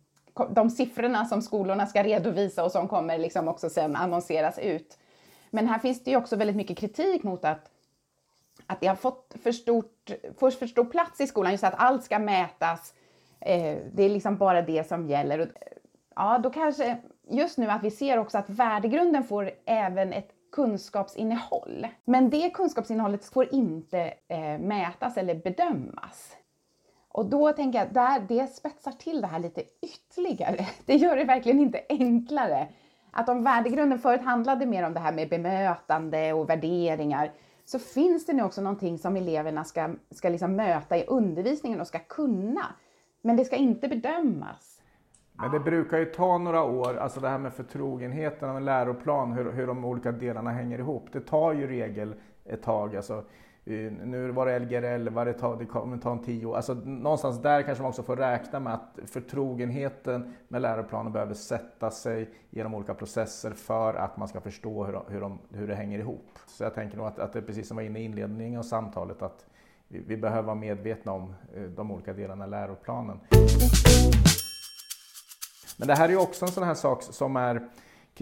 de 0.50 0.70
siffrorna 0.70 1.24
som 1.24 1.42
skolorna 1.42 1.86
ska 1.86 2.02
redovisa 2.02 2.64
och 2.64 2.72
som 2.72 2.88
kommer 2.88 3.18
liksom 3.18 3.48
också 3.48 3.70
sen 3.70 3.96
annonseras 3.96 4.58
ut. 4.58 4.98
Men 5.50 5.68
här 5.68 5.78
finns 5.78 6.04
det 6.04 6.10
ju 6.10 6.16
också 6.16 6.36
väldigt 6.36 6.56
mycket 6.56 6.78
kritik 6.78 7.22
mot 7.22 7.44
att, 7.44 7.70
att 8.66 8.80
det 8.80 8.86
har 8.86 8.96
fått 8.96 9.34
för, 9.42 9.52
stort, 9.52 10.10
för, 10.38 10.50
för 10.50 10.66
stor 10.66 10.84
plats 10.84 11.20
i 11.20 11.26
skolan, 11.26 11.52
just 11.52 11.64
att 11.64 11.74
allt 11.76 12.04
ska 12.04 12.18
mätas. 12.18 12.94
Eh, 13.40 13.78
det 13.92 14.02
är 14.02 14.08
liksom 14.08 14.36
bara 14.36 14.62
det 14.62 14.88
som 14.88 15.08
gäller. 15.08 15.38
Och, 15.38 15.46
eh, 15.46 15.52
ja, 16.16 16.38
då 16.38 16.50
kanske 16.50 16.96
just 17.30 17.58
nu 17.58 17.70
att 17.70 17.82
vi 17.82 17.90
ser 17.90 18.18
också 18.18 18.38
att 18.38 18.50
värdegrunden 18.50 19.24
får 19.24 19.50
även 19.64 20.12
ett 20.12 20.30
kunskapsinnehåll. 20.52 21.86
Men 22.04 22.30
det 22.30 22.50
kunskapsinnehållet 22.50 23.24
får 23.24 23.54
inte 23.54 24.14
eh, 24.28 24.58
mätas 24.58 25.16
eller 25.16 25.34
bedömas. 25.34 26.36
Och 27.08 27.26
då 27.26 27.52
tänker 27.52 27.78
jag, 27.78 27.94
där, 27.94 28.20
det 28.28 28.46
spetsar 28.46 28.92
till 28.92 29.20
det 29.20 29.26
här 29.26 29.38
lite 29.38 29.62
ytterligare. 29.82 30.66
Det 30.86 30.96
gör 30.96 31.16
det 31.16 31.24
verkligen 31.24 31.60
inte 31.60 31.80
enklare. 31.88 32.68
Att 33.10 33.28
om 33.28 33.44
värdegrunden 33.44 33.98
förut 33.98 34.22
handlade 34.22 34.66
mer 34.66 34.82
om 34.82 34.94
det 34.94 35.00
här 35.00 35.12
med 35.12 35.28
bemötande 35.28 36.32
och 36.32 36.50
värderingar, 36.50 37.32
så 37.66 37.78
finns 37.78 38.26
det 38.26 38.32
nu 38.32 38.42
också 38.42 38.60
någonting 38.60 38.98
som 38.98 39.16
eleverna 39.16 39.64
ska, 39.64 39.94
ska 40.10 40.28
liksom 40.28 40.56
möta 40.56 40.96
i 40.96 41.04
undervisningen 41.06 41.80
och 41.80 41.86
ska 41.86 41.98
kunna. 41.98 42.66
Men 43.22 43.36
det 43.36 43.44
ska 43.44 43.56
inte 43.56 43.88
bedömas. 43.88 44.82
Men 45.32 45.50
det 45.50 45.60
brukar 45.60 45.98
ju 45.98 46.04
ta 46.04 46.38
några 46.38 46.62
år, 46.62 46.96
alltså 46.96 47.20
det 47.20 47.28
här 47.28 47.38
med 47.38 47.52
förtrogenheten 47.52 48.50
av 48.50 48.56
en 48.56 48.64
läroplan, 48.64 49.32
hur, 49.32 49.52
hur 49.52 49.66
de 49.66 49.84
olika 49.84 50.12
delarna 50.12 50.50
hänger 50.50 50.78
ihop. 50.78 51.08
Det 51.12 51.20
tar 51.20 51.52
ju 51.52 51.66
regel 51.66 52.14
ett 52.44 52.62
tag. 52.62 52.96
Alltså, 52.96 53.24
eh, 53.64 53.92
nu 54.04 54.30
var 54.30 54.46
det 54.46 54.58
Lgr 54.58 54.84
11, 54.84 55.24
det, 55.24 55.32
tar, 55.32 55.56
det 55.56 55.66
kommer 55.66 55.98
ta 55.98 56.12
en 56.12 56.22
tio 56.22 56.46
år. 56.46 56.56
Alltså, 56.56 56.74
någonstans 56.74 57.42
där 57.42 57.62
kanske 57.62 57.82
man 57.82 57.88
också 57.88 58.02
får 58.02 58.16
räkna 58.16 58.60
med 58.60 58.74
att 58.74 58.98
förtrogenheten 59.06 60.34
med 60.48 60.62
läroplanen 60.62 61.12
behöver 61.12 61.34
sätta 61.34 61.90
sig 61.90 62.30
genom 62.50 62.74
olika 62.74 62.94
processer 62.94 63.50
för 63.50 63.94
att 63.94 64.16
man 64.16 64.28
ska 64.28 64.40
förstå 64.40 64.84
hur, 64.84 65.00
hur, 65.08 65.20
de, 65.20 65.38
hur 65.50 65.68
det 65.68 65.74
hänger 65.74 65.98
ihop. 65.98 66.35
Så 66.46 66.64
jag 66.64 66.74
tänker 66.74 66.96
nog 66.96 67.06
att, 67.06 67.18
att 67.18 67.32
det 67.32 67.38
är 67.38 67.42
precis 67.42 67.68
som 67.68 67.76
var 67.76 67.84
inne 67.84 68.00
i 68.00 68.04
inledningen 68.04 68.58
av 68.58 68.62
samtalet, 68.62 69.22
att 69.22 69.46
vi, 69.88 69.98
vi 69.98 70.16
behöver 70.16 70.42
vara 70.42 70.54
medvetna 70.54 71.12
om 71.12 71.34
eh, 71.54 71.62
de 71.62 71.90
olika 71.90 72.12
delarna 72.12 72.46
i 72.46 72.50
läroplanen. 72.50 73.20
Men 75.78 75.88
det 75.88 75.94
här 75.94 76.04
är 76.04 76.12
ju 76.12 76.18
också 76.18 76.44
en 76.44 76.52
sån 76.52 76.64
här 76.64 76.74
sak 76.74 77.02
som 77.02 77.36
är 77.36 77.68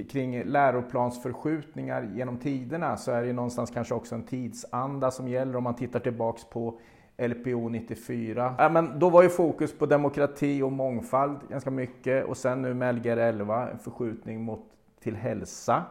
kring 0.02 0.44
läroplansförskjutningar 0.44 2.10
genom 2.14 2.38
tiderna 2.38 2.96
så 2.96 3.10
är 3.10 3.20
det 3.20 3.26
ju 3.26 3.32
någonstans 3.32 3.70
kanske 3.70 3.94
också 3.94 4.14
en 4.14 4.22
tidsanda 4.22 5.10
som 5.10 5.28
gäller 5.28 5.56
om 5.56 5.64
man 5.64 5.76
tittar 5.76 6.00
tillbaks 6.00 6.44
på 6.44 6.78
LPO 7.16 7.68
94. 7.68 8.54
Ja, 8.58 8.68
men 8.68 8.98
då 8.98 9.10
var 9.10 9.22
ju 9.22 9.28
fokus 9.28 9.78
på 9.78 9.86
demokrati 9.86 10.62
och 10.62 10.72
mångfald 10.72 11.38
ganska 11.48 11.70
mycket 11.70 12.24
och 12.24 12.36
sen 12.36 12.62
nu 12.62 12.74
med 12.74 12.94
Lgr 12.94 13.16
11 13.16 13.70
en 13.70 13.78
förskjutning 13.78 14.42
mot, 14.42 14.60
till 15.00 15.16
hälsa. 15.16 15.84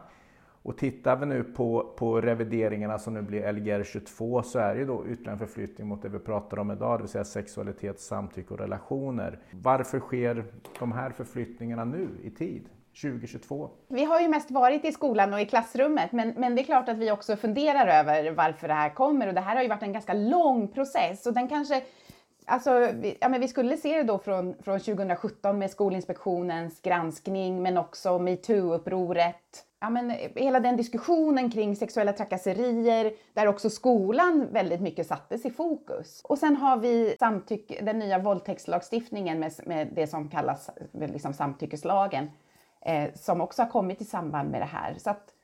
Och 0.64 0.78
tittar 0.78 1.16
vi 1.16 1.26
nu 1.26 1.44
på, 1.44 1.92
på 1.96 2.20
revideringarna 2.20 2.98
som 2.98 3.14
nu 3.14 3.22
blir 3.22 3.52
Lgr 3.52 3.84
22 3.84 4.42
så 4.42 4.58
är 4.58 4.74
det 4.74 4.80
ju 4.80 4.86
då 4.86 5.06
ytterligare 5.06 5.32
en 5.32 5.38
förflyttning 5.38 5.88
mot 5.88 6.02
det 6.02 6.08
vi 6.08 6.18
pratar 6.18 6.58
om 6.58 6.70
idag, 6.70 6.98
det 6.98 7.02
vill 7.02 7.10
säga 7.10 7.24
sexualitet, 7.24 8.00
samtycke 8.00 8.54
och 8.54 8.60
relationer. 8.60 9.38
Varför 9.50 10.00
sker 10.00 10.44
de 10.78 10.92
här 10.92 11.10
förflyttningarna 11.10 11.84
nu 11.84 12.08
i 12.22 12.30
tid? 12.30 12.68
2022? 13.02 13.70
Vi 13.88 14.04
har 14.04 14.20
ju 14.20 14.28
mest 14.28 14.50
varit 14.50 14.84
i 14.84 14.92
skolan 14.92 15.32
och 15.32 15.40
i 15.40 15.46
klassrummet, 15.46 16.12
men, 16.12 16.34
men 16.36 16.54
det 16.54 16.62
är 16.62 16.64
klart 16.64 16.88
att 16.88 16.98
vi 16.98 17.10
också 17.10 17.36
funderar 17.36 17.86
över 17.86 18.30
varför 18.30 18.68
det 18.68 18.74
här 18.74 18.90
kommer 18.90 19.28
och 19.28 19.34
det 19.34 19.40
här 19.40 19.56
har 19.56 19.62
ju 19.62 19.68
varit 19.68 19.82
en 19.82 19.92
ganska 19.92 20.14
lång 20.14 20.68
process 20.68 21.26
och 21.26 21.34
den 21.34 21.48
kanske 21.48 21.82
Alltså, 22.46 22.90
vi, 22.94 23.18
ja, 23.20 23.28
men 23.28 23.40
vi 23.40 23.48
skulle 23.48 23.76
se 23.76 23.96
det 23.96 24.02
då 24.02 24.18
från, 24.18 24.54
från 24.62 24.80
2017 24.80 25.58
med 25.58 25.70
Skolinspektionens 25.70 26.80
granskning 26.80 27.62
men 27.62 27.78
också 27.78 28.18
metoo-upproret. 28.18 29.64
Ja, 29.84 29.90
men 29.90 30.10
eh, 30.10 30.30
hela 30.34 30.60
den 30.60 30.76
diskussionen 30.76 31.50
kring 31.50 31.76
sexuella 31.76 32.12
trakasserier 32.12 33.12
där 33.34 33.46
också 33.46 33.70
skolan 33.70 34.48
väldigt 34.52 34.80
mycket 34.80 35.06
sattes 35.06 35.44
i 35.44 35.50
fokus. 35.50 36.20
Och 36.24 36.38
sen 36.38 36.56
har 36.56 36.76
vi 36.76 37.16
samtyck, 37.18 37.80
den 37.82 37.98
nya 37.98 38.18
våldtäktslagstiftningen 38.18 39.40
med, 39.40 39.52
med 39.66 39.88
det 39.94 40.06
som 40.06 40.28
kallas 40.28 40.70
eh, 41.00 41.10
liksom 41.10 41.32
samtyckeslagen 41.32 42.30
eh, 42.80 43.14
som 43.14 43.40
också 43.40 43.62
har 43.62 43.70
kommit 43.70 44.00
i 44.00 44.04
samband 44.04 44.50
med 44.50 44.60
det 44.60 44.64
här. 44.72 44.94
Så 44.98 45.10
att 45.10 45.34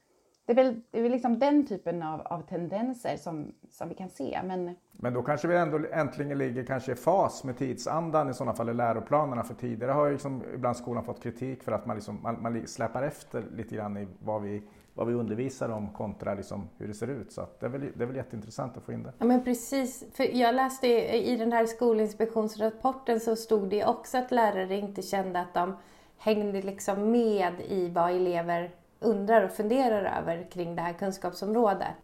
det 0.46 0.52
är 0.52 0.56
väl, 0.56 0.80
det 0.90 0.98
är 0.98 1.02
väl 1.02 1.12
liksom 1.12 1.38
den 1.38 1.66
typen 1.66 2.02
av, 2.02 2.20
av 2.20 2.40
tendenser 2.40 3.16
som, 3.16 3.54
som 3.70 3.88
vi 3.88 3.94
kan 3.94 4.10
se. 4.10 4.40
Men... 4.44 4.76
Men 5.02 5.14
då 5.14 5.22
kanske 5.22 5.48
vi 5.48 5.56
ändå 5.56 5.80
äntligen 5.92 6.38
ligger 6.38 6.64
kanske 6.64 6.92
i 6.92 6.94
fas 6.94 7.44
med 7.44 7.58
tidsandan 7.58 8.30
i 8.30 8.34
sådana 8.34 8.54
fall 8.54 8.68
i 8.68 8.74
läroplanerna. 8.74 9.42
För 9.44 9.54
tidigare 9.54 9.92
har 9.92 10.06
ju 10.06 10.12
liksom 10.12 10.42
ibland 10.54 10.76
skolan 10.76 11.04
fått 11.04 11.22
kritik 11.22 11.62
för 11.62 11.72
att 11.72 11.86
man, 11.86 11.96
liksom, 11.96 12.18
man, 12.22 12.42
man 12.42 12.66
släpar 12.66 13.02
efter 13.02 13.44
lite 13.56 13.74
grann 13.74 13.96
i 13.96 14.06
vad 14.18 14.42
vi, 14.42 14.62
vad 14.94 15.06
vi 15.06 15.14
undervisar 15.14 15.68
om 15.68 15.88
kontra 15.88 16.34
liksom 16.34 16.68
hur 16.78 16.88
det 16.88 16.94
ser 16.94 17.08
ut. 17.08 17.32
Så 17.32 17.46
det, 17.60 17.66
är 17.66 17.70
väl, 17.70 17.80
det 17.94 18.04
är 18.04 18.06
väl 18.06 18.16
jätteintressant 18.16 18.76
att 18.76 18.82
få 18.82 18.92
in 18.92 19.02
det. 19.02 19.12
Ja 19.18 19.26
men 19.26 19.44
precis. 19.44 20.04
För 20.14 20.36
jag 20.36 20.54
läste 20.54 20.86
i 21.16 21.36
den 21.36 21.52
här 21.52 21.66
skolinspektionsrapporten 21.66 23.20
så 23.20 23.36
stod 23.36 23.68
det 23.68 23.84
också 23.84 24.18
att 24.18 24.30
lärare 24.30 24.76
inte 24.76 25.02
kände 25.02 25.40
att 25.40 25.54
de 25.54 25.76
hängde 26.18 26.62
liksom 26.62 27.10
med 27.10 27.60
i 27.60 27.88
vad 27.88 28.10
elever 28.10 28.70
undrar 29.00 29.44
och 29.44 29.50
funderar 29.50 30.20
över 30.20 30.50
kring 30.50 30.76
det 30.76 30.82
här 30.82 30.92
kunskapsområdet. 30.92 31.94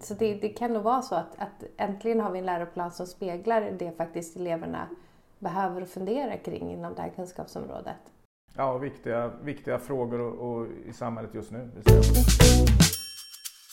Så 0.00 0.14
det, 0.14 0.34
det 0.34 0.48
kan 0.48 0.72
nog 0.72 0.82
vara 0.82 1.02
så 1.02 1.14
att, 1.14 1.38
att 1.38 1.64
äntligen 1.76 2.20
har 2.20 2.30
vi 2.30 2.38
en 2.38 2.46
läroplan 2.46 2.92
som 2.92 3.06
speglar 3.06 3.70
det 3.78 3.92
faktiskt 3.96 4.36
eleverna 4.36 4.88
behöver 5.38 5.84
fundera 5.84 6.36
kring 6.36 6.72
inom 6.72 6.94
det 6.94 7.02
här 7.02 7.08
kunskapsområdet. 7.08 7.96
Ja, 8.56 8.78
viktiga, 8.78 9.32
viktiga 9.42 9.78
frågor 9.78 10.20
och, 10.20 10.50
och 10.50 10.66
i 10.86 10.92
samhället 10.92 11.34
just 11.34 11.50
nu. 11.50 11.70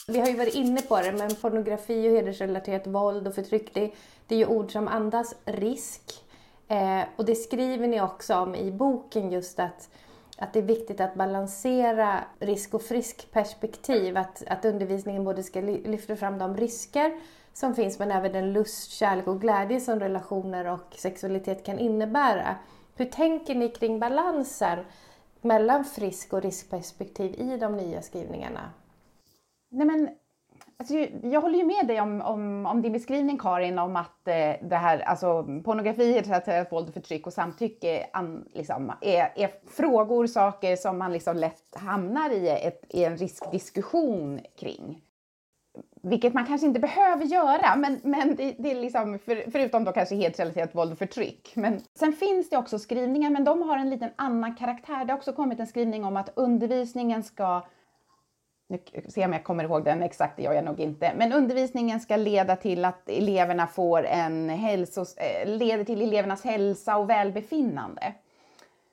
Vi 0.08 0.20
har 0.20 0.26
ju 0.26 0.36
varit 0.36 0.54
inne 0.54 0.82
på 0.82 1.00
det, 1.00 1.12
men 1.12 1.34
pornografi 1.34 2.08
och 2.08 2.12
hedersrelaterat 2.12 2.86
våld 2.86 3.26
och 3.28 3.34
förtryck, 3.34 3.74
det, 3.74 3.92
det 4.26 4.34
är 4.34 4.38
ju 4.38 4.46
ord 4.46 4.72
som 4.72 4.88
andas 4.88 5.34
risk. 5.44 6.02
Eh, 6.68 7.02
och 7.16 7.24
det 7.24 7.34
skriver 7.34 7.88
ni 7.88 8.00
också 8.00 8.34
om 8.34 8.54
i 8.54 8.72
boken 8.72 9.32
just 9.32 9.60
att, 9.60 9.90
att 10.36 10.52
det 10.52 10.58
är 10.58 10.62
viktigt 10.62 11.00
att 11.00 11.14
balansera 11.14 12.24
risk 12.38 12.74
och 12.74 12.82
frisk 12.82 13.32
perspektiv. 13.32 14.16
Att, 14.16 14.42
att 14.46 14.64
undervisningen 14.64 15.24
både 15.24 15.42
ska 15.42 15.60
lyfta 15.60 16.16
fram 16.16 16.38
de 16.38 16.56
risker 16.56 17.20
som 17.52 17.74
finns 17.74 17.98
men 17.98 18.10
även 18.10 18.32
den 18.32 18.52
lust, 18.52 18.90
kärlek 18.90 19.26
och 19.26 19.40
glädje 19.40 19.80
som 19.80 20.00
relationer 20.00 20.64
och 20.64 20.94
sexualitet 20.96 21.64
kan 21.64 21.78
innebära. 21.78 22.56
Hur 22.94 23.04
tänker 23.04 23.54
ni 23.54 23.68
kring 23.68 24.00
balansen 24.00 24.78
mellan 25.40 25.84
frisk 25.84 26.32
och 26.32 26.42
riskperspektiv 26.42 27.40
i 27.40 27.56
de 27.56 27.76
nya 27.76 28.02
skrivningarna? 28.02 28.70
Nej 29.70 29.86
men 29.86 30.08
Alltså, 30.78 30.94
jag 31.22 31.40
håller 31.40 31.58
ju 31.58 31.64
med 31.64 31.86
dig 31.86 32.00
om, 32.00 32.20
om, 32.20 32.66
om 32.66 32.82
din 32.82 32.92
beskrivning 32.92 33.38
Karin 33.38 33.78
om 33.78 33.96
att 33.96 34.28
eh, 34.28 34.52
det 34.62 34.76
här, 34.76 34.98
alltså 34.98 35.42
pornografi, 35.64 36.12
hedersrelaterat 36.12 36.72
våld, 36.72 36.94
förtryck 36.94 37.26
och 37.26 37.32
samtycke 37.32 38.06
an, 38.12 38.48
liksom, 38.54 38.92
är, 39.00 39.32
är, 39.36 39.50
frågor, 39.70 40.26
saker 40.26 40.76
som 40.76 40.98
man 40.98 41.12
liksom 41.12 41.36
lätt 41.36 41.76
hamnar 41.76 42.30
i, 42.30 42.48
ett, 42.48 42.84
i 42.88 43.04
en 43.04 43.16
riskdiskussion 43.16 44.40
kring. 44.58 45.02
Vilket 46.02 46.34
man 46.34 46.46
kanske 46.46 46.66
inte 46.66 46.80
behöver 46.80 47.24
göra, 47.24 47.76
men, 47.76 48.00
men 48.02 48.36
det, 48.36 48.54
det 48.58 48.70
är 48.70 48.80
liksom, 48.80 49.18
för, 49.18 49.50
förutom 49.50 49.84
då 49.84 49.92
kanske 49.92 50.14
hedersrelaterat 50.14 50.74
våld 50.74 50.92
och 50.92 50.98
förtryck. 50.98 51.52
Men 51.54 51.80
sen 51.94 52.12
finns 52.12 52.50
det 52.50 52.56
också 52.56 52.78
skrivningar, 52.78 53.30
men 53.30 53.44
de 53.44 53.62
har 53.62 53.78
en 53.78 53.90
liten 53.90 54.10
annan 54.16 54.54
karaktär. 54.54 55.04
Det 55.04 55.12
har 55.12 55.18
också 55.18 55.32
kommit 55.32 55.60
en 55.60 55.66
skrivning 55.66 56.04
om 56.04 56.16
att 56.16 56.32
undervisningen 56.36 57.22
ska 57.22 57.62
nu 58.68 58.78
ser 59.08 59.20
jag 59.20 59.28
om 59.28 59.32
jag 59.32 59.44
kommer 59.44 59.64
ihåg 59.64 59.84
den 59.84 60.02
exakt, 60.02 60.36
det 60.36 60.42
gör 60.42 60.52
jag 60.52 60.64
nog 60.64 60.80
inte. 60.80 61.12
Men 61.16 61.32
undervisningen 61.32 62.00
ska 62.00 62.16
leda 62.16 62.56
till 62.56 62.84
att 62.84 63.08
eleverna 63.08 63.66
får 63.66 64.04
en 64.04 64.48
hälsos, 64.48 65.16
eh, 65.16 65.48
leder 65.48 65.84
till 65.84 66.02
elevernas 66.02 66.44
hälsa 66.44 66.96
och 66.96 67.10
välbefinnande. 67.10 68.14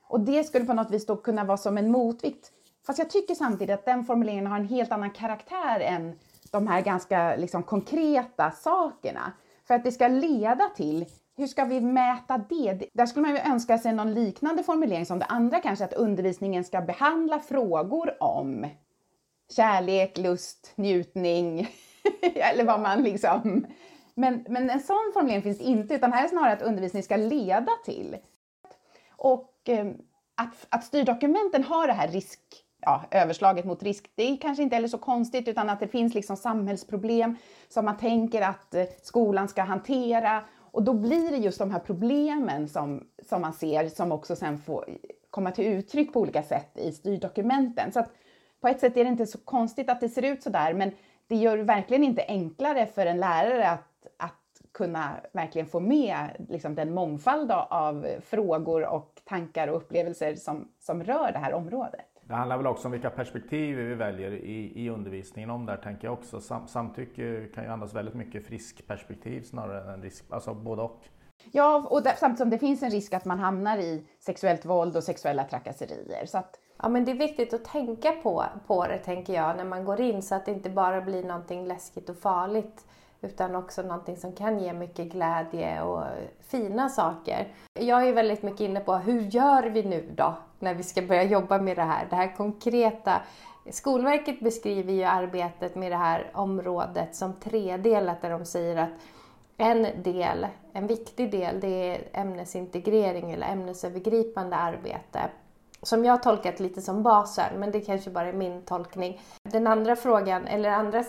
Och 0.07 0.19
det 0.19 0.43
skulle 0.43 0.65
på 0.65 0.73
något 0.73 0.91
vis 0.91 1.05
då 1.05 1.15
kunna 1.15 1.43
vara 1.43 1.57
som 1.57 1.77
en 1.77 1.91
motvikt. 1.91 2.51
Fast 2.85 2.99
jag 2.99 3.09
tycker 3.09 3.35
samtidigt 3.35 3.73
att 3.73 3.85
den 3.85 4.05
formuleringen 4.05 4.47
har 4.47 4.57
en 4.57 4.67
helt 4.67 4.91
annan 4.91 5.11
karaktär 5.11 5.79
än 5.79 6.19
de 6.51 6.67
här 6.67 6.81
ganska 6.81 7.35
liksom, 7.35 7.63
konkreta 7.63 8.51
sakerna. 8.51 9.31
För 9.67 9.73
att 9.73 9.83
det 9.83 9.91
ska 9.91 10.07
leda 10.07 10.69
till 10.75 11.05
hur 11.37 11.47
ska 11.47 11.65
vi 11.65 11.81
mäta 11.81 12.37
det? 12.37 12.89
Där 12.93 13.05
skulle 13.05 13.27
man 13.27 13.35
ju 13.35 13.41
önska 13.41 13.77
sig 13.77 13.93
någon 13.93 14.13
liknande 14.13 14.63
formulering 14.63 15.05
som 15.05 15.19
det 15.19 15.25
andra 15.25 15.59
kanske, 15.59 15.85
att 15.85 15.93
undervisningen 15.93 16.63
ska 16.63 16.81
behandla 16.81 17.39
frågor 17.39 18.23
om 18.23 18.65
kärlek, 19.55 20.17
lust, 20.17 20.71
njutning 20.75 21.67
eller 22.35 22.63
vad 22.63 22.79
man 22.79 23.03
liksom 23.03 23.65
Men, 24.13 24.45
men 24.49 24.69
en 24.69 24.79
sån 24.79 25.11
formulering 25.13 25.41
finns 25.41 25.61
inte, 25.61 25.95
utan 25.95 26.13
här 26.13 26.23
är 26.23 26.27
snarare 26.27 26.53
att 26.53 26.61
undervisning 26.61 27.03
ska 27.03 27.15
leda 27.15 27.71
till. 27.85 28.17
Och 29.09 29.69
eh, 29.69 29.87
att, 30.35 30.67
att 30.69 30.83
styrdokumenten 30.83 31.63
har 31.63 31.87
det 31.87 31.93
här 31.93 32.07
risk, 32.07 32.39
ja, 32.81 33.03
överslaget 33.11 33.65
mot 33.65 33.83
risk, 33.83 34.11
det 34.15 34.23
är 34.23 34.37
kanske 34.37 34.63
inte 34.63 34.75
heller 34.75 34.87
så 34.87 34.97
konstigt, 34.97 35.47
utan 35.47 35.69
att 35.69 35.79
det 35.79 35.87
finns 35.87 36.13
liksom 36.13 36.37
samhällsproblem 36.37 37.35
som 37.69 37.85
man 37.85 37.97
tänker 37.97 38.41
att 38.41 38.73
eh, 38.73 38.85
skolan 39.01 39.47
ska 39.47 39.61
hantera. 39.61 40.43
Och 40.71 40.83
då 40.83 40.93
blir 40.93 41.31
det 41.31 41.37
just 41.37 41.59
de 41.59 41.71
här 41.71 41.79
problemen 41.79 42.69
som, 42.69 43.07
som 43.29 43.41
man 43.41 43.53
ser 43.53 43.89
som 43.89 44.11
också 44.11 44.35
sen 44.35 44.57
får 44.57 44.89
komma 45.29 45.51
till 45.51 45.65
uttryck 45.65 46.13
på 46.13 46.19
olika 46.19 46.43
sätt 46.43 46.77
i 46.77 46.91
styrdokumenten. 46.91 47.91
Så 47.91 47.99
att 47.99 48.09
på 48.63 48.69
ett 48.69 48.79
sätt 48.79 48.97
är 48.97 49.03
det 49.03 49.09
inte 49.09 49.25
så 49.25 49.37
konstigt 49.37 49.89
att 49.89 49.99
det 49.99 50.09
ser 50.09 50.21
ut 50.21 50.43
så 50.43 50.49
där, 50.49 50.73
men 50.73 50.91
det 51.27 51.35
gör 51.35 51.57
det 51.57 51.63
verkligen 51.63 52.03
inte 52.03 52.25
enklare 52.27 52.85
för 52.85 53.05
en 53.05 53.19
lärare 53.19 53.69
att, 53.69 54.07
att 54.17 54.61
kunna 54.73 55.15
verkligen 55.33 55.67
få 55.67 55.79
med 55.79 56.45
liksom, 56.49 56.75
den 56.75 56.93
mångfald 56.93 57.51
av 57.51 58.05
frågor 58.21 58.85
och 58.85 59.21
tankar 59.25 59.67
och 59.67 59.77
upplevelser 59.77 60.35
som, 60.35 60.67
som 60.79 61.03
rör 61.03 61.31
det 61.31 61.37
här 61.37 61.53
området. 61.53 62.05
Det 62.27 62.33
handlar 62.33 62.57
väl 62.57 62.67
också 62.67 62.87
om 62.87 62.91
vilka 62.91 63.09
perspektiv 63.09 63.77
vi 63.77 63.93
väljer 63.93 64.31
i, 64.31 64.83
i 64.85 64.89
undervisningen 64.89 65.49
om 65.49 65.65
där 65.65 65.77
tänker 65.77 66.07
jag 66.07 66.13
också. 66.13 66.41
Sam, 66.41 66.67
samtycke 66.67 67.47
kan 67.55 67.63
ju 67.63 67.69
andas 67.69 67.93
väldigt 67.93 68.15
mycket 68.15 68.45
friskperspektiv 68.45 69.41
snarare 69.41 69.93
än 69.93 70.01
risk, 70.01 70.25
alltså 70.29 70.53
både 70.53 70.81
och. 70.81 71.01
Ja, 71.51 71.85
och 71.89 72.03
där, 72.03 72.13
samtidigt 72.17 72.37
som 72.37 72.49
det 72.49 72.59
finns 72.59 72.83
en 72.83 72.89
risk 72.89 73.13
att 73.13 73.25
man 73.25 73.39
hamnar 73.39 73.77
i 73.77 74.03
sexuellt 74.19 74.65
våld 74.65 74.97
och 74.97 75.03
sexuella 75.03 75.43
trakasserier. 75.43 76.25
Så 76.25 76.37
att... 76.37 76.59
Ja, 76.81 76.89
men 76.89 77.05
det 77.05 77.11
är 77.11 77.15
viktigt 77.15 77.53
att 77.53 77.65
tänka 77.65 78.11
på, 78.11 78.45
på 78.67 78.87
det, 78.87 78.97
tänker 78.97 79.33
jag, 79.33 79.57
när 79.57 79.65
man 79.65 79.85
går 79.85 80.01
in 80.01 80.21
så 80.21 80.35
att 80.35 80.45
det 80.45 80.51
inte 80.51 80.69
bara 80.69 81.01
blir 81.01 81.23
någonting 81.23 81.67
läskigt 81.67 82.09
och 82.09 82.17
farligt 82.17 82.85
utan 83.21 83.55
också 83.55 83.81
någonting 83.81 84.17
som 84.17 84.33
kan 84.33 84.59
ge 84.59 84.73
mycket 84.73 85.11
glädje 85.11 85.81
och 85.81 86.03
fina 86.39 86.89
saker. 86.89 87.47
Jag 87.79 88.07
är 88.07 88.13
väldigt 88.13 88.43
mycket 88.43 88.61
inne 88.61 88.79
på 88.79 88.95
hur 88.95 89.21
gör 89.21 89.63
vi 89.63 89.83
nu 89.83 90.11
då 90.15 90.35
när 90.59 90.73
vi 90.73 90.83
ska 90.83 91.01
börja 91.01 91.23
jobba 91.23 91.57
med 91.57 91.77
det 91.77 91.83
här, 91.83 92.07
det 92.09 92.15
här 92.15 92.35
konkreta. 92.35 93.21
Skolverket 93.71 94.39
beskriver 94.39 94.93
ju 94.93 95.03
arbetet 95.03 95.75
med 95.75 95.91
det 95.91 95.97
här 95.97 96.31
området 96.33 97.15
som 97.15 97.33
tredelat 97.33 98.21
där 98.21 98.29
de 98.29 98.45
säger 98.45 98.77
att 98.77 98.89
en 99.57 100.03
del, 100.03 100.47
en 100.73 100.87
viktig 100.87 101.31
del, 101.31 101.59
det 101.59 101.67
är 101.67 102.07
ämnesintegrering 102.13 103.31
eller 103.31 103.47
ämnesövergripande 103.47 104.55
arbete 104.55 105.19
som 105.81 106.05
jag 106.05 106.23
tolkat 106.23 106.59
lite 106.59 106.81
som 106.81 107.03
basen, 107.03 107.59
men 107.59 107.71
det 107.71 107.81
kanske 107.81 108.09
bara 108.09 108.27
är 108.27 108.33
min 108.33 108.61
tolkning. 108.61 109.21
Den 109.43 109.67
andra 109.67 109.95
frågan, 109.95 110.47
eller 110.47 110.69
andra 110.69 111.03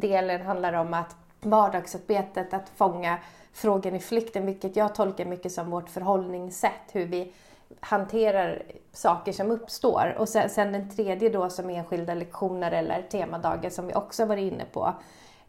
delen 0.00 0.46
handlar 0.46 0.72
om 0.72 0.94
att 0.94 1.16
vardagsarbetet, 1.40 2.54
att 2.54 2.68
fånga 2.76 3.18
frågan 3.52 3.94
i 3.94 4.00
flykten, 4.00 4.46
vilket 4.46 4.76
jag 4.76 4.94
tolkar 4.94 5.24
mycket 5.24 5.52
som 5.52 5.70
vårt 5.70 5.88
förhållningssätt, 5.88 6.92
hur 6.92 7.06
vi 7.06 7.32
hanterar 7.80 8.62
saker 8.92 9.32
som 9.32 9.50
uppstår. 9.50 10.14
Och 10.18 10.28
sen, 10.28 10.50
sen 10.50 10.72
den 10.72 10.90
tredje 10.90 11.28
då 11.28 11.50
som 11.50 11.70
enskilda 11.70 12.14
lektioner 12.14 12.72
eller 12.72 13.02
temadagar 13.02 13.70
som 13.70 13.86
vi 13.86 13.94
också 13.94 14.24
varit 14.24 14.52
inne 14.52 14.64
på. 14.72 14.94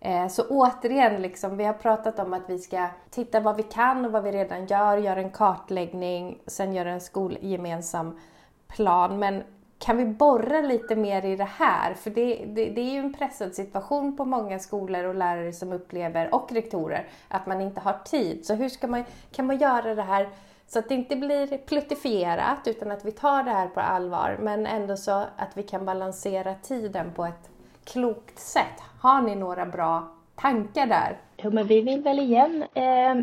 Eh, 0.01 0.27
så 0.27 0.43
återigen, 0.49 1.21
liksom, 1.21 1.57
vi 1.57 1.63
har 1.63 1.73
pratat 1.73 2.19
om 2.19 2.33
att 2.33 2.49
vi 2.49 2.59
ska 2.59 2.87
titta 3.09 3.39
vad 3.39 3.55
vi 3.55 3.63
kan 3.63 4.05
och 4.05 4.11
vad 4.11 4.23
vi 4.23 4.31
redan 4.31 4.65
gör, 4.65 4.97
göra 4.97 5.19
en 5.19 5.31
kartläggning, 5.31 6.39
sen 6.47 6.73
göra 6.73 6.91
en 6.91 7.01
skolgemensam 7.01 8.19
plan. 8.67 9.19
Men 9.19 9.43
kan 9.79 9.97
vi 9.97 10.05
borra 10.05 10.61
lite 10.61 10.95
mer 10.95 11.25
i 11.25 11.35
det 11.35 11.49
här? 11.57 11.93
För 11.93 12.09
det, 12.09 12.45
det, 12.45 12.65
det, 12.69 12.81
är 12.81 12.91
ju 12.91 12.99
en 12.99 13.13
pressad 13.13 13.55
situation 13.55 14.17
på 14.17 14.25
många 14.25 14.59
skolor 14.59 15.03
och 15.03 15.15
lärare 15.15 15.53
som 15.53 15.73
upplever, 15.73 16.35
och 16.35 16.51
rektorer, 16.51 17.07
att 17.27 17.45
man 17.45 17.61
inte 17.61 17.81
har 17.81 17.97
tid. 18.05 18.45
Så 18.45 18.53
hur 18.53 18.69
ska 18.69 18.87
man, 18.87 19.03
kan 19.31 19.45
man 19.45 19.57
göra 19.57 19.95
det 19.95 20.01
här 20.01 20.29
så 20.67 20.79
att 20.79 20.89
det 20.89 20.95
inte 20.95 21.15
blir 21.15 21.57
pluttifierat 21.57 22.67
utan 22.67 22.91
att 22.91 23.05
vi 23.05 23.11
tar 23.11 23.43
det 23.43 23.51
här 23.51 23.67
på 23.67 23.79
allvar 23.79 24.37
men 24.41 24.65
ändå 24.65 24.97
så 24.97 25.11
att 25.11 25.49
vi 25.57 25.63
kan 25.63 25.85
balansera 25.85 26.55
tiden 26.55 27.11
på 27.15 27.25
ett 27.25 27.49
klokt 27.83 28.39
sätt. 28.39 28.83
Har 29.01 29.21
ni 29.21 29.35
några 29.35 29.65
bra 29.65 30.07
tankar 30.35 30.87
där? 30.87 31.17
Jo, 31.37 31.51
men 31.51 31.67
vi 31.67 31.81
vill 31.81 32.01
väl 32.01 32.19
igen 32.19 32.65
eh, 32.73 33.15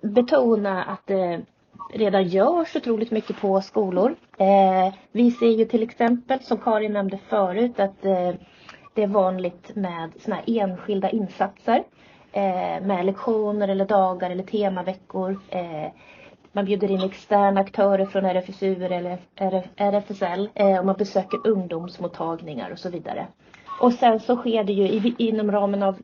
betona 0.00 0.84
att 0.84 1.06
det 1.06 1.32
eh, 1.32 1.40
redan 1.92 2.24
görs 2.24 2.76
otroligt 2.76 3.10
mycket 3.10 3.40
på 3.40 3.60
skolor. 3.60 4.16
Eh, 4.38 4.94
vi 5.12 5.30
ser 5.30 5.50
ju 5.50 5.64
till 5.64 5.82
exempel, 5.82 6.40
som 6.40 6.58
Karin 6.58 6.92
nämnde 6.92 7.18
förut, 7.28 7.80
att 7.80 8.04
eh, 8.04 8.32
det 8.94 9.02
är 9.02 9.06
vanligt 9.06 9.76
med 9.76 10.12
såna 10.18 10.36
här 10.36 10.44
enskilda 10.46 11.10
insatser 11.10 11.84
eh, 12.32 12.82
med 12.82 13.06
lektioner 13.06 13.68
eller 13.68 13.84
dagar 13.84 14.30
eller 14.30 14.44
temaveckor. 14.44 15.40
Eh, 15.48 15.92
man 16.52 16.64
bjuder 16.64 16.90
in 16.90 17.02
externa 17.04 17.60
aktörer 17.60 18.06
från 18.06 18.24
RFSU 18.24 18.84
eller 18.84 19.18
RFSL 19.76 20.48
eh, 20.54 20.78
och 20.78 20.86
man 20.86 20.96
besöker 20.96 21.46
ungdomsmottagningar 21.46 22.70
och 22.70 22.78
så 22.78 22.90
vidare. 22.90 23.26
Och 23.80 23.92
sen 23.92 24.20
så 24.20 24.36
sker 24.36 24.64
det 24.64 24.72
ju 24.72 25.14
inom 25.18 25.52
ramen 25.52 25.82
av, 25.82 25.96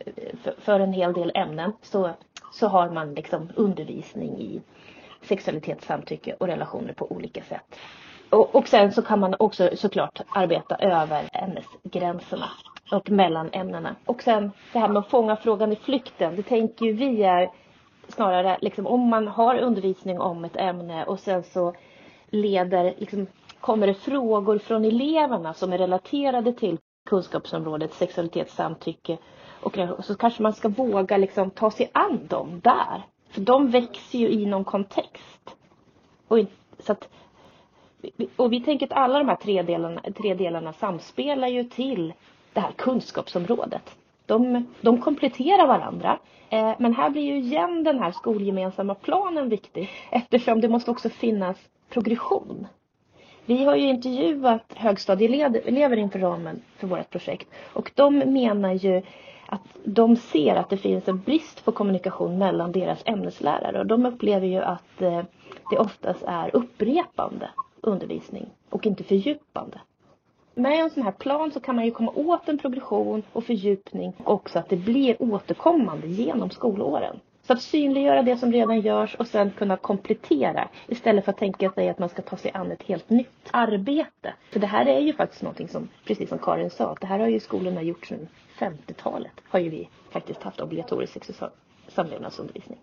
för 0.59 0.81
en 0.81 0.93
hel 0.93 1.13
del 1.13 1.33
ämnen 1.35 1.73
så, 1.83 2.11
så 2.53 2.67
har 2.67 2.91
man 2.91 3.15
liksom 3.15 3.49
undervisning 3.57 4.41
i 4.41 4.61
sexualitet, 5.23 5.83
samtycke 5.83 6.37
och 6.41 6.47
relationer 6.47 6.93
på 6.93 7.13
olika 7.13 7.43
sätt. 7.43 7.79
Och, 8.31 8.55
och 8.55 8.69
sen 8.69 8.93
så 8.93 9.03
kan 9.03 9.21
man 9.21 9.35
också 9.39 9.71
såklart 9.75 10.21
arbeta 10.35 10.77
över 10.77 11.25
ämnesgränserna 11.33 12.51
och 12.93 13.11
mellan 13.11 13.51
ämnena. 13.53 13.97
Och 14.05 14.23
sen 14.23 14.51
det 14.73 14.79
här 14.79 14.89
med 14.89 15.01
att 15.01 15.11
fånga 15.11 15.37
frågan 15.37 15.73
i 15.73 15.77
flykten, 15.77 16.37
det 16.37 16.43
tänker 16.43 16.87
ju 16.87 16.93
vi 16.93 17.23
är 17.23 17.51
snarare 18.09 18.59
liksom 18.61 18.87
om 18.87 19.01
man 19.01 19.29
har 19.29 19.59
undervisning 19.59 20.21
om 20.21 20.45
ett 20.45 20.57
ämne 20.57 21.05
och 21.05 21.21
sen 21.21 21.43
så 21.43 21.75
leder, 22.31 22.95
liksom, 22.99 23.27
kommer 23.61 23.87
det 23.87 23.95
frågor 23.95 24.59
från 24.59 24.85
eleverna 24.85 25.55
som 25.55 25.73
är 25.73 25.79
relaterade 25.79 26.53
till 26.53 26.79
kunskapsområdet 27.05 27.95
sexualitet, 27.95 28.51
samtycke 28.51 29.19
och 29.61 29.79
så 30.05 30.15
kanske 30.15 30.43
man 30.43 30.53
ska 30.53 30.69
våga 30.69 31.17
liksom 31.17 31.51
ta 31.51 31.71
sig 31.71 31.91
an 31.95 32.27
dem 32.27 32.61
där. 32.65 33.03
För 33.29 33.41
de 33.41 33.71
växer 33.71 34.19
ju 34.19 34.29
i 34.29 34.47
någon 34.47 34.65
kontext. 34.65 35.57
Och, 36.29 36.39
så 36.79 36.93
att, 36.93 37.09
och 38.37 38.53
vi 38.53 38.61
tänker 38.61 38.87
att 38.87 38.93
alla 38.93 39.19
de 39.19 39.29
här 39.29 39.37
tre 39.37 39.63
delarna, 39.63 40.01
tre 40.17 40.35
delarna 40.35 40.73
samspelar 40.73 41.49
ju 41.49 41.65
till 41.65 42.13
det 42.53 42.61
här 42.61 42.73
kunskapsområdet. 42.73 43.97
De, 44.27 44.67
de 44.81 45.01
kompletterar 45.01 45.67
varandra. 45.67 46.19
Eh, 46.51 46.75
men 46.79 46.95
här 46.95 47.11
blir 47.11 47.23
ju 47.23 47.37
igen 47.37 47.85
den 47.85 47.99
här 47.99 48.13
skolgemensamma 48.13 48.95
planen 48.95 49.49
viktig 49.49 49.91
eftersom 50.11 50.61
det 50.61 50.69
måste 50.69 50.91
också 50.91 51.09
finnas 51.09 51.57
progression. 51.89 52.67
Vi 53.47 53.65
har 53.65 53.77
ju 53.77 53.89
intervjuat 53.89 54.73
högstadieelever 54.75 55.97
inför 55.97 56.19
ramen 56.19 56.63
för 56.77 56.87
vårt 56.87 57.11
projekt 57.11 57.49
och 57.73 57.93
de 57.95 58.19
menar 58.19 58.73
ju 58.73 59.03
att 59.47 59.61
de 59.85 60.17
ser 60.17 60.57
att 60.57 60.71
det 60.71 60.77
finns 60.77 61.09
en 61.09 61.21
brist 61.21 61.65
på 61.65 61.73
kommunikation 61.73 62.39
mellan 62.39 62.73
deras 62.73 63.03
ämneslärare 63.05 63.79
och 63.79 63.87
de 63.87 64.07
upplever 64.07 64.47
ju 64.47 64.59
att 64.59 65.03
eh, 65.03 65.23
det 65.71 65.79
oftast 65.79 66.23
är 66.27 66.57
upprepande 66.57 67.51
undervisning 67.81 68.47
och 68.71 68.87
inte 68.87 69.05
fördjupande. 69.05 69.81
Med 70.55 70.81
en 70.81 70.91
sån 70.91 71.03
här 71.03 71.13
plan 71.13 71.51
så 71.53 71.61
kan 71.61 71.77
man 71.77 71.85
ju 71.85 71.91
komma 71.91 72.13
åt 72.15 72.49
en 72.49 72.59
progression 72.59 73.23
och 73.33 73.45
fördjupning 73.45 74.13
Och 74.25 74.33
också 74.33 74.59
att 74.59 74.69
det 74.69 74.77
blir 74.77 75.17
återkommande 75.23 76.07
genom 76.07 76.51
skolåren. 76.51 77.21
Så 77.47 77.53
att 77.53 77.63
synliggöra 77.63 78.23
det 78.23 78.37
som 78.37 78.53
redan 78.53 78.81
görs 78.81 79.15
och 79.15 79.27
sen 79.27 79.51
kunna 79.51 79.77
komplettera 79.77 80.69
istället 80.87 81.25
för 81.25 81.33
att 81.33 81.39
tänka 81.39 81.71
sig 81.71 81.89
att 81.89 81.99
man 81.99 82.09
ska 82.09 82.23
ta 82.23 82.37
sig 82.37 82.51
an 82.55 82.73
ett 82.73 82.83
helt 82.83 83.11
nytt 83.11 83.49
arbete. 83.51 84.35
För 84.51 84.61
det 84.61 84.67
här 84.67 84.87
är 84.87 85.01
ju 85.01 85.13
faktiskt 85.13 85.43
någonting 85.43 85.69
som, 85.69 85.89
precis 86.07 86.29
som 86.29 86.39
Karin 86.39 86.71
sa, 86.71 86.91
att 86.91 87.01
det 87.01 87.07
här 87.07 87.19
har 87.19 87.27
ju 87.27 87.41
skolorna 87.41 87.83
gjort 87.83 88.07
sedan 88.07 88.29
50-talet. 88.59 89.33
Har 89.49 89.59
ju 89.59 89.69
vi 89.69 89.89
faktiskt 90.11 90.43
haft 90.43 90.61
obligatorisk 90.61 91.13
sex 91.13 91.29
och 91.29 91.49
samlevnadsundervisning. 91.89 92.79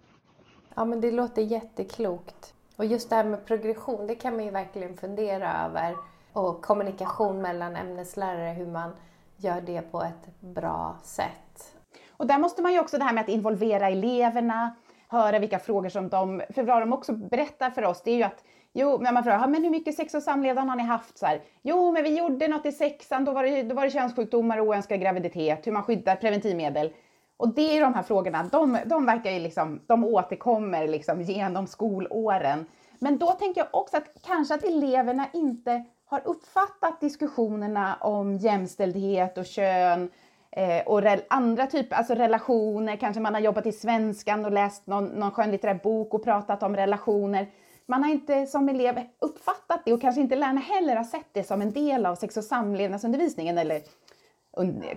Ja 0.76 0.86
men 0.86 1.02
det 1.02 1.12
låter 1.12 1.42
jätteklokt. 1.42 2.54
Och 2.76 2.86
just 2.86 3.10
det 3.10 3.16
här 3.16 3.24
med 3.24 3.46
progression, 3.46 4.08
det 4.08 4.16
kan 4.16 4.36
man 4.36 4.46
ju 4.46 4.52
verkligen 4.52 4.98
fundera 4.98 5.66
över. 5.66 5.96
Och 6.34 6.62
kommunikation 6.62 7.42
mellan 7.42 7.76
ämneslärare, 7.76 8.54
hur 8.54 8.68
man 8.68 8.92
gör 9.38 9.62
det 9.62 9.82
på 9.82 10.02
ett 10.02 10.40
bra 10.40 10.98
sätt. 11.04 11.76
Och 12.22 12.28
där 12.28 12.40
måste 12.40 12.62
man 12.62 12.74
ju 12.74 12.80
också 12.80 12.98
det 12.98 13.04
här 13.04 13.14
med 13.14 13.22
att 13.22 13.30
involvera 13.30 13.90
eleverna, 13.90 14.76
höra 15.08 15.40
vilka 15.40 15.60
frågor 15.60 15.90
som 15.90 16.10
de, 16.10 16.42
för 16.50 16.64
vad 16.64 16.82
de 16.82 16.94
också 16.94 17.14
berättar 17.14 17.70
för 17.70 17.86
oss, 17.86 18.02
det 18.04 18.12
är 18.12 18.16
ju 18.16 18.24
att 18.24 18.44
Jo, 18.74 19.00
men 19.02 19.14
man 19.14 19.24
frågar, 19.24 19.48
men 19.48 19.64
hur 19.64 19.70
mycket 19.70 19.96
sex 19.96 20.14
och 20.14 20.24
samlevnad 20.24 20.68
har 20.68 20.76
ni 20.76 20.84
haft? 20.84 21.18
Så 21.18 21.26
här, 21.26 21.42
jo, 21.62 21.92
men 21.92 22.04
vi 22.04 22.18
gjorde 22.18 22.48
något 22.48 22.66
i 22.66 22.72
sexan, 22.72 23.26
då 23.26 23.32
var 23.32 23.44
det, 23.44 23.64
då 23.64 23.76
var 23.76 23.84
det 23.84 23.92
könssjukdomar 23.92 24.58
och 24.58 24.68
oönskad 24.68 25.02
graviditet, 25.02 25.68
hur 25.68 25.72
man 25.72 25.84
skyddar 25.84 26.16
preventivmedel. 26.16 26.94
Och 27.38 27.54
det 27.54 27.78
är 27.78 27.82
de 27.82 27.94
här 27.94 28.04
frågorna, 28.04 28.50
de, 28.52 28.78
de 28.86 29.06
verkar 29.06 29.32
ju 29.32 29.40
liksom, 29.40 29.82
de 29.88 30.06
återkommer 30.06 30.88
liksom 30.88 31.22
genom 31.22 31.68
skolåren. 31.68 32.66
Men 33.00 33.18
då 33.18 33.32
tänker 33.32 33.62
jag 33.62 33.68
också 33.72 33.98
att 33.98 34.10
kanske 34.26 34.56
att 34.56 34.64
eleverna 34.64 35.28
inte 35.34 35.84
har 36.06 36.22
uppfattat 36.26 37.02
diskussionerna 37.02 37.96
om 38.02 38.38
jämställdhet 38.38 39.38
och 39.38 39.46
kön 39.46 40.10
Eh, 40.52 40.84
och 40.86 41.02
andra 41.28 41.68
typer, 41.68 41.96
alltså 41.96 42.14
relationer, 42.14 42.96
kanske 42.96 43.22
man 43.22 43.34
har 43.34 43.42
jobbat 43.42 43.66
i 43.66 43.72
svenskan 43.72 44.46
och 44.46 44.52
läst 44.52 44.88
någon, 44.88 45.06
någon 45.06 45.32
skönlitterär 45.32 45.80
bok 45.84 46.14
och 46.14 46.24
pratat 46.24 46.64
om 46.64 46.76
relationer. 46.76 47.48
Man 47.86 48.04
har 48.04 48.12
inte 48.12 48.46
som 48.46 48.70
elev 48.70 49.02
uppfattat 49.20 49.82
det 49.86 49.94
och 49.94 50.02
kanske 50.02 50.22
inte 50.22 50.36
lärarna 50.36 50.62
heller 50.62 50.96
har 50.96 51.04
sett 51.04 51.28
det 51.32 51.44
som 51.44 51.62
en 51.62 51.72
del 51.72 52.06
av 52.06 52.16
sex 52.16 52.38
och 52.38 52.44
samlevnadsundervisningen 52.44 53.58
eller 53.58 53.82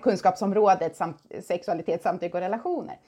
kunskapsområdet 0.01 0.95
samt 0.95 1.17
sexualitet, 1.43 2.03
samtycke 2.03 2.37
och 2.37 2.43
relationer. 2.43 2.99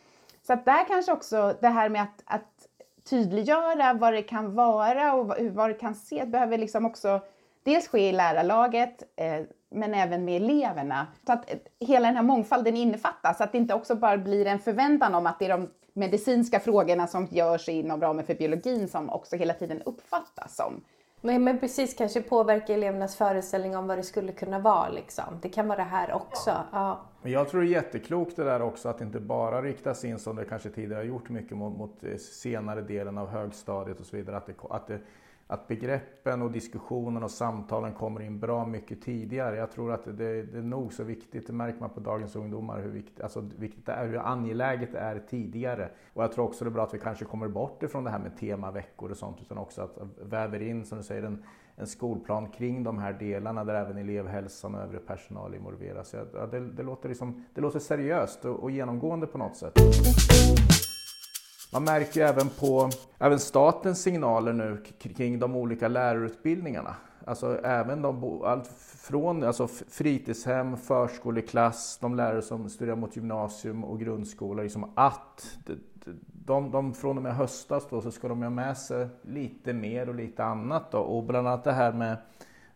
Så 0.48 0.54
att 0.54 0.66
där 0.66 0.88
kanske 0.88 1.12
också 1.12 1.56
det 1.62 1.68
här 1.68 1.90
med 1.90 2.02
att, 2.02 2.24
att 2.26 2.68
tydliggöra 3.10 3.94
vad 3.94 4.14
det 4.14 4.22
kan 4.22 4.56
vara 4.56 5.14
och 5.14 5.28
vad 5.52 5.70
det 5.70 5.74
kan 5.74 5.96
se, 5.96 6.26
behöver 6.26 6.58
liksom 6.58 6.86
också 6.86 7.22
dels 7.68 7.88
ske 7.88 8.10
i 8.10 8.12
lärarlaget 8.12 9.04
eh, 9.16 9.42
men 9.70 9.94
även 9.94 10.26
med 10.26 10.42
eleverna. 10.42 11.08
Så 11.26 11.34
att 11.34 11.50
hela 11.80 12.08
den 12.08 12.16
här 12.16 12.24
mångfalden 12.24 12.78
innefattas, 12.78 13.38
så 13.38 13.44
att 13.44 13.52
det 13.52 13.58
inte 13.58 13.74
också 13.74 13.96
bara 13.96 14.18
blir 14.18 14.46
en 14.46 14.60
förväntan 14.60 15.16
om 15.16 15.26
att 15.26 15.40
det 15.40 15.46
är 15.46 15.50
de 15.50 15.70
medicinska 15.94 16.60
frågorna 16.60 17.08
som 17.08 17.28
görs 17.32 17.70
inom 17.70 18.02
ramen 18.02 18.26
för 18.26 18.36
biologin 18.36 18.88
som 18.88 19.10
också 19.10 19.36
hela 19.36 19.54
tiden 19.54 19.82
uppfattas 19.82 20.56
som. 20.56 20.84
Men, 21.22 21.44
men 21.44 21.60
precis, 21.60 21.94
kanske 21.94 22.22
påverka 22.22 22.74
elevernas 22.74 23.16
föreställning 23.16 23.78
om 23.78 23.88
vad 23.88 23.98
det 23.98 24.04
skulle 24.04 24.32
kunna 24.32 24.60
vara. 24.60 24.90
Liksom. 24.90 25.24
Det 25.42 25.50
kan 25.50 25.68
vara 25.68 25.78
det 25.78 25.84
här 25.84 26.14
också. 26.14 26.52
Ja. 26.72 27.02
Men 27.22 27.32
jag 27.32 27.50
tror 27.50 27.62
det 27.62 27.68
är 27.68 27.72
jätteklokt 27.72 28.36
det 28.36 28.44
där 28.44 28.62
också 28.62 28.90
att 28.90 29.02
inte 29.02 29.20
bara 29.20 29.62
riktas 29.62 30.06
in 30.06 30.20
som 30.20 30.36
det 30.36 30.46
kanske 30.46 30.70
tidigare 30.70 31.00
har 31.00 31.06
gjort 31.06 31.30
mycket 31.30 31.58
mot, 31.58 31.78
mot 31.78 32.20
senare 32.20 32.82
delen 32.82 33.18
av 33.18 33.28
högstadiet 33.28 34.00
och 34.00 34.06
så 34.06 34.16
vidare. 34.16 34.38
Att 34.38 34.46
det, 34.46 34.54
att 34.70 34.88
det 34.88 35.00
att 35.48 35.68
begreppen 35.68 36.42
och 36.42 36.52
diskussionen 36.52 37.24
och 37.24 37.32
samtalen 37.32 37.94
kommer 37.94 38.22
in 38.22 38.40
bra 38.40 38.66
mycket 38.66 39.02
tidigare. 39.02 39.56
Jag 39.56 39.72
tror 39.72 39.92
att 39.94 40.06
det, 40.06 40.44
det 40.44 40.58
är 40.58 40.62
nog 40.62 40.94
så 40.94 41.04
viktigt, 41.04 41.48
det 41.48 41.54
märker 41.54 41.80
man 41.80 41.90
på 41.90 42.00
dagens 42.00 42.36
ungdomar, 42.36 42.82
hur 42.82 42.90
viktigt, 42.90 43.22
alltså 43.22 43.50
viktigt 43.58 43.86
det 43.86 43.92
är, 43.92 44.08
hur 44.08 44.18
angeläget 44.18 44.92
det 44.92 45.00
är 45.00 45.20
tidigare. 45.30 45.90
Och 46.14 46.24
jag 46.24 46.32
tror 46.32 46.46
också 46.46 46.66
det 46.66 46.70
är 46.70 46.74
bra 46.74 46.84
att 46.84 46.94
vi 46.94 47.00
kanske 47.00 47.26
kommer 47.26 47.48
bort 47.48 47.84
ifrån 47.84 48.04
det 48.04 48.10
här 48.10 48.20
med 48.20 48.38
temaveckor 48.38 49.12
och 49.12 49.18
sånt, 49.18 49.38
utan 49.42 49.58
också 49.58 49.82
att 49.82 49.98
väver 50.22 50.62
in, 50.62 50.86
som 50.86 50.98
du 50.98 51.04
säger, 51.04 51.24
en, 51.24 51.44
en 51.76 51.88
skolplan 51.88 52.50
kring 52.50 52.84
de 52.84 52.98
här 52.98 53.14
delarna 53.14 53.64
där 53.64 53.74
även 53.74 53.98
elevhälsan 53.98 54.76
och 54.76 54.82
övrig 54.82 55.08
personal 55.08 55.56
involveras. 55.56 56.16
Ja, 56.34 56.46
det, 56.46 56.60
det, 56.60 56.84
låter 56.84 57.10
liksom, 57.10 57.46
det 57.54 57.62
låter 57.62 57.80
seriöst 57.80 58.46
och, 58.46 58.64
och 58.64 58.72
genomgående 58.72 59.28
på 59.28 59.38
något 59.38 59.56
sätt. 59.56 59.74
Man 61.78 61.84
märker 61.84 62.26
även 62.26 62.50
på 62.50 62.90
även 63.20 63.40
statens 63.40 64.02
signaler 64.02 64.54
nu 64.54 64.84
kring 65.00 65.40
de 65.40 65.56
olika 65.56 65.88
lärarutbildningarna. 65.88 66.96
Alltså 67.26 67.60
även 67.64 68.02
de, 68.02 68.42
allt 68.44 68.68
från 69.02 69.44
alltså 69.44 69.68
fritidshem, 69.68 70.78
förskoleklass, 70.78 71.98
de 72.02 72.16
lärare 72.16 72.42
som 72.42 72.70
studerar 72.70 72.96
mot 72.96 73.16
gymnasium 73.16 73.84
och 73.84 74.00
grundskola. 74.00 74.64
Liksom 74.64 74.92
att 74.96 75.58
de, 76.46 76.72
de, 76.72 76.94
från 76.94 77.18
och 77.18 77.24
med 77.24 77.36
höstas 77.36 77.88
då, 77.90 78.02
så 78.02 78.12
ska 78.12 78.28
de 78.28 78.44
ha 78.44 78.50
med 78.50 78.78
sig 78.78 79.08
lite 79.22 79.74
mer 79.74 80.10
och 80.10 80.16
lite 80.16 80.44
annat. 80.44 80.92
Då. 80.92 81.00
Och 81.00 81.24
bland 81.24 81.48
annat 81.48 81.64
det 81.64 81.74
här 81.74 81.94
med 81.94 82.18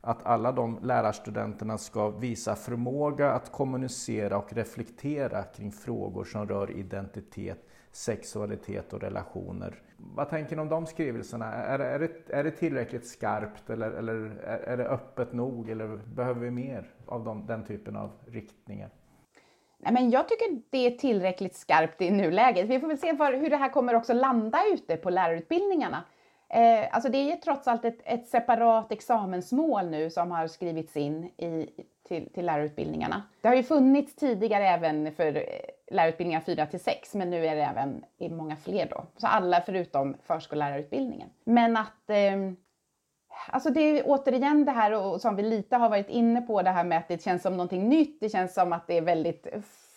att 0.02 0.26
alla 0.26 0.52
de 0.52 0.80
lärarstudenterna 0.82 1.78
ska 1.78 2.10
visa 2.10 2.56
förmåga 2.56 3.32
att 3.32 3.52
kommunicera 3.52 4.38
och 4.38 4.54
reflektera 4.54 5.44
kring 5.44 5.72
frågor 5.72 6.24
som 6.24 6.48
rör 6.48 6.72
identitet 6.72 7.68
sexualitet 7.92 8.94
och 8.94 9.02
relationer. 9.02 9.82
Vad 9.98 10.30
tänker 10.30 10.56
ni 10.56 10.62
om 10.62 10.70
de 10.70 10.86
skrivelserna? 10.86 11.46
Är, 11.46 11.80
är, 11.80 12.00
det, 12.00 12.10
är 12.30 12.44
det 12.44 12.52
tillräckligt 12.52 13.08
skarpt 13.08 13.70
eller, 13.70 13.92
eller 13.92 14.14
är, 14.44 14.78
det 14.78 14.86
öppet 14.86 15.34
nog 15.34 15.70
eller 15.70 16.00
behöver 16.16 16.42
vi 16.42 16.52
mer 16.52 16.90
av 17.06 17.24
de, 17.24 17.46
den 17.46 17.66
typen 17.66 17.96
av 17.96 18.12
riktningar? 18.28 18.90
Nej, 19.78 19.94
men 19.94 20.10
jag 20.10 20.30
tycker 20.30 20.62
det 20.70 20.78
är 20.78 20.92
tillräckligt 20.92 21.56
skarpt 21.56 22.02
i 22.02 22.12
nuläget. 22.12 22.70
Vi 22.70 22.80
får 22.80 22.88
väl 22.88 22.98
se 22.98 23.16
för, 23.16 23.34
hur 23.34 23.50
det 23.50 23.58
här 23.58 23.70
kommer 23.70 23.96
också 23.96 24.14
landa 24.14 24.60
ute 24.74 24.98
på 24.98 25.10
lärarutbildningarna. 25.10 26.04
Eh, 26.50 26.96
alltså 26.96 27.10
det 27.10 27.18
är 27.18 27.24
ju 27.24 27.36
trots 27.36 27.68
allt 27.68 27.86
ett, 27.86 28.00
ett, 28.04 28.28
separat 28.28 28.92
examensmål 28.92 29.90
nu 29.90 30.10
som 30.10 30.32
har 30.32 30.48
skrivits 30.48 30.98
in 30.98 31.24
i, 31.24 31.70
till, 32.08 32.30
till 32.34 32.46
lärarutbildningarna. 32.46 33.24
Det 33.42 33.48
har 33.48 33.56
ju 33.56 33.64
funnits 33.64 34.16
tidigare 34.16 34.68
även 34.68 35.12
för 35.12 35.36
eh, 35.36 35.44
lärarutbildningar 35.92 36.42
4 36.42 36.66
till 36.66 36.80
6, 36.80 37.14
men 37.16 37.30
nu 37.30 37.46
är 37.46 37.56
det 37.56 37.64
även 37.64 38.06
i 38.18 38.30
många 38.30 38.56
fler 38.56 38.88
då. 38.90 39.06
Så 39.18 39.28
alla 39.28 39.62
förutom 39.62 40.18
förskollärarutbildningen. 40.24 41.30
Men 41.44 41.78
att 41.78 42.10
eh, 42.10 42.36
Alltså 43.48 43.70
det 43.70 43.82
är 43.82 44.04
återigen 44.06 44.66
det 44.66 44.72
här 44.72 44.94
och 44.94 45.22
som 45.22 45.36
vi 45.36 45.44
lite 45.44 45.76
har 45.78 45.90
varit 45.90 46.10
inne 46.10 46.42
på 46.42 46.62
det 46.62 46.70
här 46.70 46.84
med 46.84 46.98
att 46.98 47.08
det 47.08 47.24
känns 47.24 47.42
som 47.42 47.54
någonting 47.54 47.90
nytt. 47.90 48.18
Det 48.20 48.30
känns 48.30 48.54
som 48.54 48.74
att 48.74 48.88
det 48.88 48.98
är 48.98 49.02
väldigt 49.02 49.48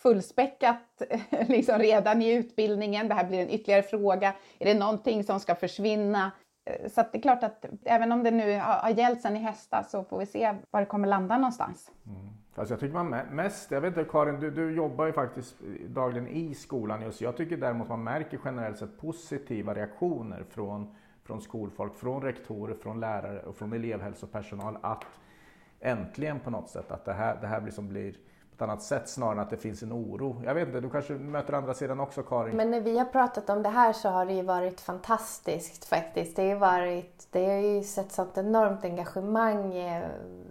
fullspäckat 0.01 1.01
liksom 1.47 1.79
redan 1.79 2.21
i 2.21 2.33
utbildningen. 2.33 3.07
Det 3.07 3.13
här 3.13 3.25
blir 3.25 3.39
en 3.39 3.49
ytterligare 3.49 3.83
fråga. 3.83 4.33
Är 4.59 4.65
det 4.65 4.79
någonting 4.79 5.23
som 5.23 5.39
ska 5.39 5.55
försvinna? 5.55 6.31
Eh, 6.65 6.83
så 6.83 6.89
så 6.89 7.03
det 7.11 7.17
är 7.17 7.21
klart 7.21 7.43
att 7.43 7.65
även 7.85 8.11
om 8.11 8.23
det 8.23 8.31
nu 8.31 8.59
har 8.59 8.89
gällt 8.89 9.21
sedan 9.21 9.37
i 9.37 9.43
höstas 9.43 9.91
så 9.91 10.03
får 10.03 10.19
vi 10.19 10.25
se 10.25 10.55
var 10.71 10.79
det 10.79 10.85
kommer 10.85 11.07
landa 11.07 11.37
någonstans. 11.37 11.91
Mm. 12.05 12.29
Alltså 12.57 12.73
jag 12.73 12.79
tycker 12.79 12.93
man 12.93 13.09
mest, 13.09 13.71
jag 13.71 13.81
vet 13.81 13.97
inte 13.97 14.11
Karin, 14.11 14.39
du, 14.39 14.51
du 14.51 14.71
jobbar 14.71 15.05
ju 15.05 15.13
faktiskt 15.13 15.59
dagligen 15.87 16.27
i 16.27 16.53
skolan 16.53 17.01
just. 17.01 17.21
Jag 17.21 17.37
tycker 17.37 17.57
däremot 17.57 17.89
man 17.89 18.03
märker 18.03 18.39
generellt 18.45 18.77
sett 18.77 18.97
positiva 19.01 19.73
reaktioner 19.73 20.43
från, 20.49 20.95
från 21.23 21.41
skolfolk, 21.41 21.95
från 21.95 22.21
rektorer, 22.21 22.73
från 22.73 22.99
lärare 22.99 23.41
och 23.41 23.55
från 23.55 23.73
elevhälsopersonal 23.73 24.77
att 24.81 25.05
äntligen 25.79 26.39
på 26.39 26.49
något 26.49 26.69
sätt 26.69 26.91
att 26.91 27.05
det 27.05 27.13
här, 27.13 27.37
det 27.41 27.47
här 27.47 27.61
blir 27.61 27.73
som 27.73 27.87
blir 27.87 28.15
ett 28.55 28.61
annat 28.61 28.83
sätt 28.83 29.09
snarare 29.09 29.33
än 29.33 29.39
att 29.39 29.49
det 29.49 29.57
finns 29.57 29.83
en 29.83 29.93
oro. 29.93 30.41
Jag 30.45 30.55
vet 30.55 30.67
inte, 30.67 30.79
du 30.79 30.89
kanske 30.89 31.13
möter 31.13 31.53
andra 31.53 31.73
sidan 31.73 31.99
också 31.99 32.23
Karin? 32.23 32.55
Men 32.55 32.71
när 32.71 32.81
vi 32.81 32.97
har 32.97 33.05
pratat 33.05 33.49
om 33.49 33.63
det 33.63 33.69
här 33.69 33.93
så 33.93 34.09
har 34.09 34.25
det 34.25 34.33
ju 34.33 34.41
varit 34.41 34.81
fantastiskt 34.81 35.85
faktiskt. 35.85 36.35
Det 36.35 36.51
har, 36.51 36.59
varit, 36.59 37.27
det 37.31 37.45
har 37.45 37.61
ju 37.61 37.83
sett 37.83 38.11
sånt 38.11 38.37
enormt 38.37 38.85
engagemang. 38.85 39.73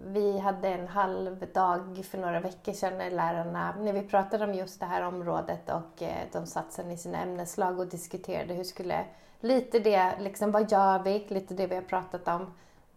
Vi 0.05 0.39
hade 0.39 0.67
en 0.67 0.87
halv 0.87 1.45
dag 1.53 2.05
för 2.05 2.17
några 2.17 2.39
veckor 2.39 2.73
sedan 2.73 2.97
när 2.97 3.11
lärarna, 3.11 3.75
när 3.79 3.93
vi 3.93 4.01
pratade 4.01 4.43
om 4.43 4.53
just 4.53 4.79
det 4.79 4.85
här 4.85 5.01
området 5.01 5.69
och 5.69 6.03
eh, 6.03 6.23
de 6.31 6.45
satt 6.45 6.73
sedan 6.73 6.91
i 6.91 6.97
sina 6.97 7.17
ämneslag 7.17 7.79
och 7.79 7.87
diskuterade 7.87 8.53
hur 8.53 8.63
skulle, 8.63 9.05
lite 9.39 9.79
det, 9.79 10.13
liksom 10.19 10.51
vad 10.51 10.71
gör 10.71 11.03
vi? 11.03 11.25
Lite 11.27 11.53
det 11.53 11.67
vi 11.67 11.75
har 11.75 11.81
pratat 11.81 12.27
om 12.27 12.53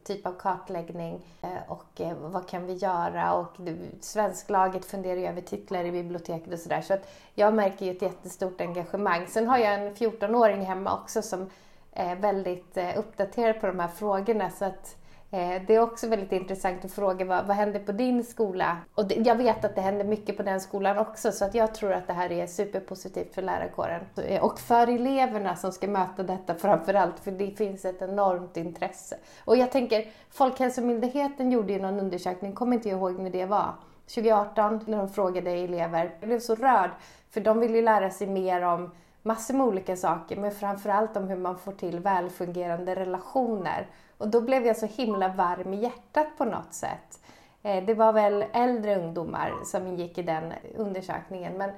typ 0.09 0.27
av 0.27 0.33
kartläggning 0.33 1.21
eh, 1.43 1.49
och 1.69 2.01
eh, 2.01 2.17
vad 2.19 2.49
kan 2.49 2.67
vi 2.67 2.73
göra? 2.73 3.35
Och 3.35 3.57
svensklaget 4.01 4.85
funderar 4.85 5.17
ju 5.17 5.27
över 5.27 5.41
titlar 5.41 5.85
i 5.85 5.93
biblioteket 5.93 6.53
och 6.53 6.59
sådär. 6.59 6.81
Så 6.81 6.95
att 6.95 7.11
jag 7.35 7.55
märker 7.55 7.87
ju 7.87 7.93
ett 7.93 8.03
jättestort 8.03 8.61
engagemang. 8.61 9.27
Sen 9.27 9.49
har 9.49 9.59
jag 9.59 9.75
en 9.75 9.95
14-åring 9.95 10.61
hemma 10.61 10.95
också 10.95 11.23
som 11.23 11.51
är 11.93 12.17
väldigt 12.17 12.77
eh, 12.77 12.99
uppdaterad 12.99 13.61
på 13.61 13.67
de 13.67 13.81
här 13.81 13.89
frågorna. 13.89 14.51
Så 14.51 14.65
att 14.65 14.97
Eh, 15.08 15.08
Eh, 15.31 15.63
det 15.67 15.75
är 15.75 15.81
också 15.81 16.09
väldigt 16.09 16.33
intressant 16.33 16.85
att 16.85 16.93
fråga 16.93 17.25
vad, 17.25 17.47
vad 17.47 17.57
händer 17.57 17.81
på 17.81 17.93
din 17.93 18.25
skola? 18.25 18.77
Och 18.95 19.09
det, 19.09 19.15
jag 19.15 19.35
vet 19.35 19.65
att 19.65 19.75
det 19.75 19.81
händer 19.81 20.05
mycket 20.05 20.37
på 20.37 20.43
den 20.43 20.61
skolan 20.61 20.99
också 20.99 21.33
så 21.33 21.45
att 21.45 21.55
jag 21.55 21.75
tror 21.75 21.93
att 21.93 22.07
det 22.07 22.13
här 22.13 22.33
är 22.33 22.47
superpositivt 22.47 23.35
för 23.35 23.43
lärarkåren. 23.43 24.01
Eh, 24.17 24.45
och 24.45 24.59
för 24.59 24.87
eleverna 24.87 25.57
som 25.57 25.73
ska 25.73 25.89
möta 25.89 26.23
detta 26.23 26.55
framförallt 26.55 27.21
för 27.21 27.31
det 27.31 27.51
finns 27.51 27.85
ett 27.85 28.03
enormt 28.03 28.57
intresse. 28.57 29.17
Och 29.45 29.57
jag 29.57 29.73
tänker, 29.73 30.05
Folkhälsomyndigheten 30.31 31.53
gjorde 31.53 31.73
ju 31.73 31.79
någon 31.79 32.01
undersökning, 32.01 32.53
kommer 32.53 32.77
inte 32.77 32.89
ihåg 32.89 33.19
när 33.19 33.31
det 33.31 33.47
var, 33.47 33.75
2018 34.15 34.81
när 34.87 34.99
de 34.99 35.09
frågade 35.09 35.51
elever. 35.51 36.15
Jag 36.21 36.29
blev 36.29 36.41
så 36.41 36.55
rörd 36.55 36.91
för 37.31 37.41
de 37.41 37.61
vill 37.61 37.75
ju 37.75 37.83
lära 37.83 38.11
sig 38.11 38.27
mer 38.27 38.63
om 38.63 38.91
massor 39.23 39.55
med 39.55 39.67
olika 39.67 39.97
saker 39.97 40.37
men 40.37 40.53
framförallt 40.53 41.17
om 41.17 41.29
hur 41.29 41.37
man 41.37 41.59
får 41.59 41.73
till 41.73 42.01
välfungerande 42.01 42.95
relationer. 42.95 43.87
Och 44.19 44.29
då 44.29 44.41
blev 44.41 44.67
jag 44.67 44.77
så 44.77 44.87
himla 44.87 45.29
varm 45.29 45.75
i 45.75 45.77
hjärtat 45.77 46.27
på 46.39 46.45
något 46.45 46.75
sätt. 46.75 47.21
Eh, 47.63 47.85
det 47.85 47.95
var 47.95 48.13
väl 48.13 48.45
äldre 48.53 48.97
ungdomar 48.97 49.53
som 49.65 49.87
ingick 49.87 50.19
i 50.19 50.23
den 50.23 50.53
undersökningen. 50.77 51.59
Men... 51.59 51.71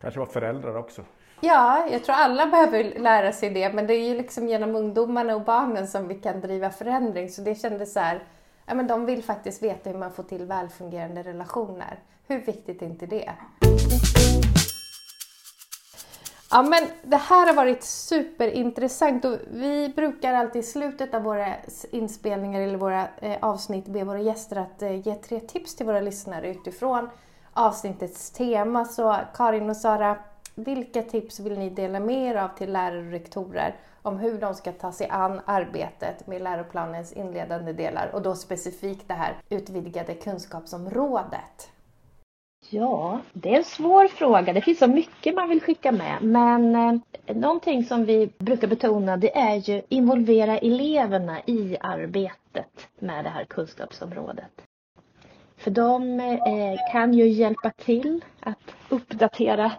Kanske 0.00 0.20
var 0.20 0.26
föräldrar 0.26 0.76
också? 0.76 1.02
Ja, 1.40 1.86
jag 1.90 2.04
tror 2.04 2.14
alla 2.14 2.46
behöver 2.46 2.98
lära 2.98 3.32
sig 3.32 3.50
det, 3.50 3.72
men 3.72 3.86
det 3.86 3.94
är 3.94 4.08
ju 4.08 4.16
liksom 4.16 4.48
genom 4.48 4.76
ungdomarna 4.76 5.34
och 5.34 5.44
barnen 5.44 5.88
som 5.88 6.08
vi 6.08 6.14
kan 6.14 6.40
driva 6.40 6.70
förändring. 6.70 7.28
Så 7.28 7.42
det 7.42 7.54
kändes 7.54 7.92
så 7.92 8.00
här, 8.00 8.22
ja 8.66 8.74
men 8.74 8.86
de 8.86 9.06
vill 9.06 9.22
faktiskt 9.22 9.62
veta 9.62 9.90
hur 9.90 9.98
man 9.98 10.12
får 10.12 10.22
till 10.22 10.44
välfungerande 10.44 11.22
relationer. 11.22 11.98
Hur 12.26 12.38
viktigt 12.38 12.82
är 12.82 12.86
inte 12.86 13.06
det? 13.06 13.32
Ja 16.54 16.62
men 16.62 16.88
det 17.02 17.16
här 17.16 17.46
har 17.46 17.54
varit 17.54 17.82
superintressant 17.84 19.24
och 19.24 19.38
vi 19.50 19.92
brukar 19.96 20.34
alltid 20.34 20.60
i 20.60 20.64
slutet 20.64 21.14
av 21.14 21.22
våra 21.22 21.46
inspelningar 21.90 22.60
eller 22.60 22.78
våra 22.78 23.08
eh, 23.18 23.36
avsnitt 23.40 23.86
be 23.86 24.04
våra 24.04 24.20
gäster 24.20 24.56
att 24.56 24.82
eh, 24.82 25.06
ge 25.06 25.14
tre 25.14 25.40
tips 25.40 25.76
till 25.76 25.86
våra 25.86 26.00
lyssnare 26.00 26.50
utifrån 26.50 27.10
avsnittets 27.52 28.30
tema. 28.30 28.84
Så 28.84 29.16
Karin 29.34 29.70
och 29.70 29.76
Sara, 29.76 30.16
vilka 30.54 31.02
tips 31.02 31.40
vill 31.40 31.58
ni 31.58 31.70
dela 31.70 32.00
med 32.00 32.30
er 32.30 32.34
av 32.34 32.48
till 32.48 32.72
lärare 32.72 33.06
och 33.06 33.12
rektorer 33.12 33.76
om 34.02 34.18
hur 34.18 34.40
de 34.40 34.54
ska 34.54 34.72
ta 34.72 34.92
sig 34.92 35.08
an 35.10 35.40
arbetet 35.44 36.26
med 36.26 36.42
läroplanens 36.42 37.12
inledande 37.12 37.72
delar 37.72 38.10
och 38.14 38.22
då 38.22 38.34
specifikt 38.34 39.08
det 39.08 39.14
här 39.14 39.36
utvidgade 39.48 40.14
kunskapsområdet? 40.14 41.73
Ja, 42.70 43.20
det 43.32 43.54
är 43.54 43.58
en 43.58 43.64
svår 43.64 44.08
fråga. 44.08 44.52
Det 44.52 44.60
finns 44.60 44.78
så 44.78 44.86
mycket 44.86 45.34
man 45.34 45.48
vill 45.48 45.60
skicka 45.60 45.92
med. 45.92 46.22
Men 46.22 46.74
eh, 46.74 47.36
någonting 47.36 47.84
som 47.84 48.04
vi 48.04 48.30
brukar 48.38 48.68
betona 48.68 49.16
det 49.16 49.36
är 49.38 49.54
ju 49.54 49.82
involvera 49.88 50.58
eleverna 50.58 51.40
i 51.46 51.76
arbetet 51.80 52.88
med 52.98 53.24
det 53.24 53.28
här 53.30 53.44
kunskapsområdet. 53.44 54.62
För 55.56 55.70
de 55.70 56.20
eh, 56.20 56.92
kan 56.92 57.14
ju 57.14 57.28
hjälpa 57.28 57.70
till 57.70 58.24
att 58.40 58.74
uppdatera 58.88 59.72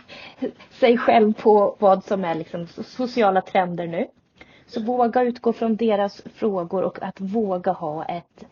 sig 0.70 0.98
själv 0.98 1.32
på 1.32 1.76
vad 1.78 2.04
som 2.04 2.24
är 2.24 2.34
liksom 2.34 2.66
sociala 2.66 3.40
trender 3.40 3.86
nu. 3.86 4.06
Så 4.66 4.82
våga 4.82 5.22
utgå 5.22 5.52
från 5.52 5.76
deras 5.76 6.22
frågor 6.34 6.82
och 6.82 7.02
att 7.02 7.20
våga 7.20 7.72
ha 7.72 8.04
ett 8.04 8.44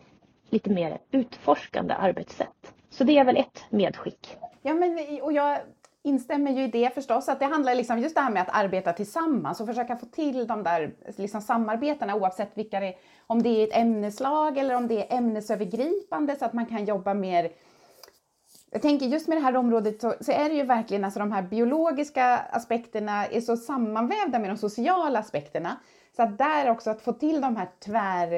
lite 0.49 0.69
mer 0.69 0.97
utforskande 1.11 1.93
arbetssätt. 1.93 2.73
Så 2.91 3.03
det 3.03 3.17
är 3.17 3.25
väl 3.25 3.37
ett 3.37 3.65
medskick. 3.69 4.37
Ja, 4.61 4.73
men, 4.73 5.21
och 5.21 5.33
jag 5.33 5.57
instämmer 6.03 6.51
ju 6.51 6.63
i 6.63 6.67
det 6.67 6.93
förstås, 6.93 7.29
att 7.29 7.39
det 7.39 7.45
handlar 7.45 7.75
liksom 7.75 7.99
just 7.99 8.15
det 8.15 8.21
här 8.21 8.31
med 8.31 8.41
att 8.41 8.55
arbeta 8.55 8.93
tillsammans 8.93 9.61
och 9.61 9.67
försöka 9.67 9.97
få 9.97 10.05
till 10.05 10.47
de 10.47 10.63
där 10.63 10.93
liksom 11.17 11.41
samarbetena 11.41 12.15
oavsett 12.15 12.51
vilka 12.53 12.79
det 12.79 12.87
är, 12.87 12.95
om 13.27 13.43
det 13.43 13.49
är 13.49 13.67
ett 13.67 13.77
ämneslag 13.77 14.57
eller 14.57 14.75
om 14.75 14.87
det 14.87 15.07
är 15.07 15.17
ämnesövergripande 15.17 16.35
så 16.35 16.45
att 16.45 16.53
man 16.53 16.65
kan 16.65 16.85
jobba 16.85 17.13
mer 17.13 17.51
jag 18.73 18.81
tänker 18.81 19.05
just 19.05 19.27
med 19.27 19.37
det 19.37 19.41
här 19.41 19.55
området 19.55 20.01
så, 20.01 20.13
så, 20.21 20.31
är 20.31 20.49
det 20.49 20.55
ju 20.55 20.63
verkligen 20.63 21.03
alltså 21.03 21.19
de 21.19 21.31
här 21.31 21.41
biologiska 21.41 22.37
aspekterna 22.37 23.25
är 23.25 23.41
så 23.41 23.57
sammanvävda 23.57 24.39
med 24.39 24.49
de 24.49 24.57
sociala 24.57 25.19
aspekterna. 25.19 25.77
Så 26.15 26.23
att 26.23 26.37
där 26.37 26.69
också 26.69 26.89
att 26.89 27.01
få 27.01 27.13
till 27.13 27.41
de 27.41 27.55
här 27.55 27.69
tvär 27.79 28.33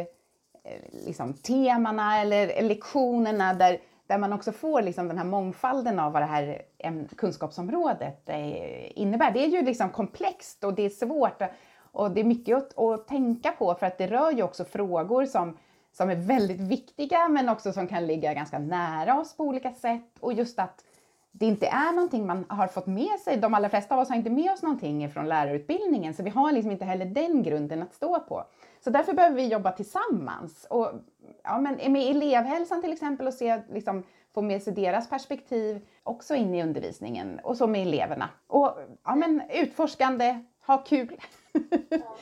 eh, 0.64 1.06
liksom, 1.06 1.34
temana 1.34 2.22
eller 2.22 2.62
lektionerna 2.62 3.54
där 3.54 3.80
där 4.14 4.18
man 4.20 4.34
också 4.34 4.52
får 4.52 4.82
liksom 4.82 5.08
den 5.08 5.18
här 5.18 5.26
mångfalden 5.26 6.00
av 6.00 6.12
vad 6.12 6.22
det 6.22 6.26
här 6.26 6.62
kunskapsområdet 7.18 8.30
eh, 8.30 9.00
innebär. 9.00 9.32
Det 9.32 9.46
är 9.46 9.48
ju 9.48 9.62
liksom 9.62 9.90
komplext 9.90 10.64
och 10.64 10.74
det 10.74 10.86
är 10.86 10.90
svårt 10.90 11.42
och 11.92 12.12
det 12.12 12.20
är 12.20 12.24
mycket 12.24 12.58
att, 12.58 12.80
att 12.80 13.08
tänka 13.08 13.52
på 13.52 13.76
för 13.76 13.86
att 13.86 13.98
det 13.98 14.08
rör 14.08 14.32
ju 14.32 14.44
också 14.44 14.66
frågor 14.66 15.26
som, 15.26 15.58
som 15.92 16.10
är 16.10 16.16
väldigt 16.16 16.62
viktiga 16.62 17.28
men 17.28 17.50
också 17.50 17.74
som 17.74 17.88
kan 17.88 18.08
ligga 18.08 18.34
ganska 18.34 18.60
nära 18.60 19.20
oss 19.20 19.38
på 19.38 19.44
olika 19.44 19.74
sätt 19.74 20.18
och 20.20 20.34
just 20.34 20.60
att 20.60 20.84
det 21.32 21.46
inte 21.46 21.68
är 21.68 21.94
någonting 21.94 22.28
man 22.28 22.46
har 22.50 22.68
fått 22.68 22.88
med 22.88 23.20
sig. 23.20 23.38
De 23.38 23.54
allra 23.54 23.70
flesta 23.70 23.96
av 23.96 24.02
oss 24.02 24.10
har 24.10 24.16
inte 24.16 24.30
med 24.30 24.52
oss 24.52 24.62
någonting 24.62 25.10
från 25.10 25.30
lärarutbildningen 25.30 26.14
så 26.14 26.24
vi 26.24 26.30
har 26.30 26.52
liksom 26.52 26.72
inte 26.72 26.86
heller 26.86 27.06
den 27.06 27.44
grunden 27.44 27.84
att 27.84 27.94
stå 27.94 28.20
på. 28.20 28.44
Så 28.84 28.90
därför 28.90 29.14
behöver 29.14 29.36
vi 29.36 29.48
jobba 29.48 29.72
tillsammans. 29.72 30.68
Och, 30.70 30.92
ja, 31.44 31.60
men 31.60 31.92
med 31.92 32.16
elevhälsan 32.16 32.82
till 32.82 32.94
exempel 32.94 33.28
och 33.28 33.34
se, 33.34 33.62
liksom, 33.70 34.04
få 34.34 34.42
med 34.42 34.64
sig 34.64 34.74
deras 34.74 35.10
perspektiv 35.10 35.82
också 36.04 36.36
in 36.36 36.56
i 36.56 36.64
undervisningen 36.64 37.40
och 37.44 37.58
så 37.58 37.68
med 37.68 37.82
eleverna. 37.82 38.30
Och 38.48 38.78
ja, 39.04 39.16
men, 39.16 39.42
utforskande, 39.54 40.44
ha 40.66 40.78
kul. 40.78 41.22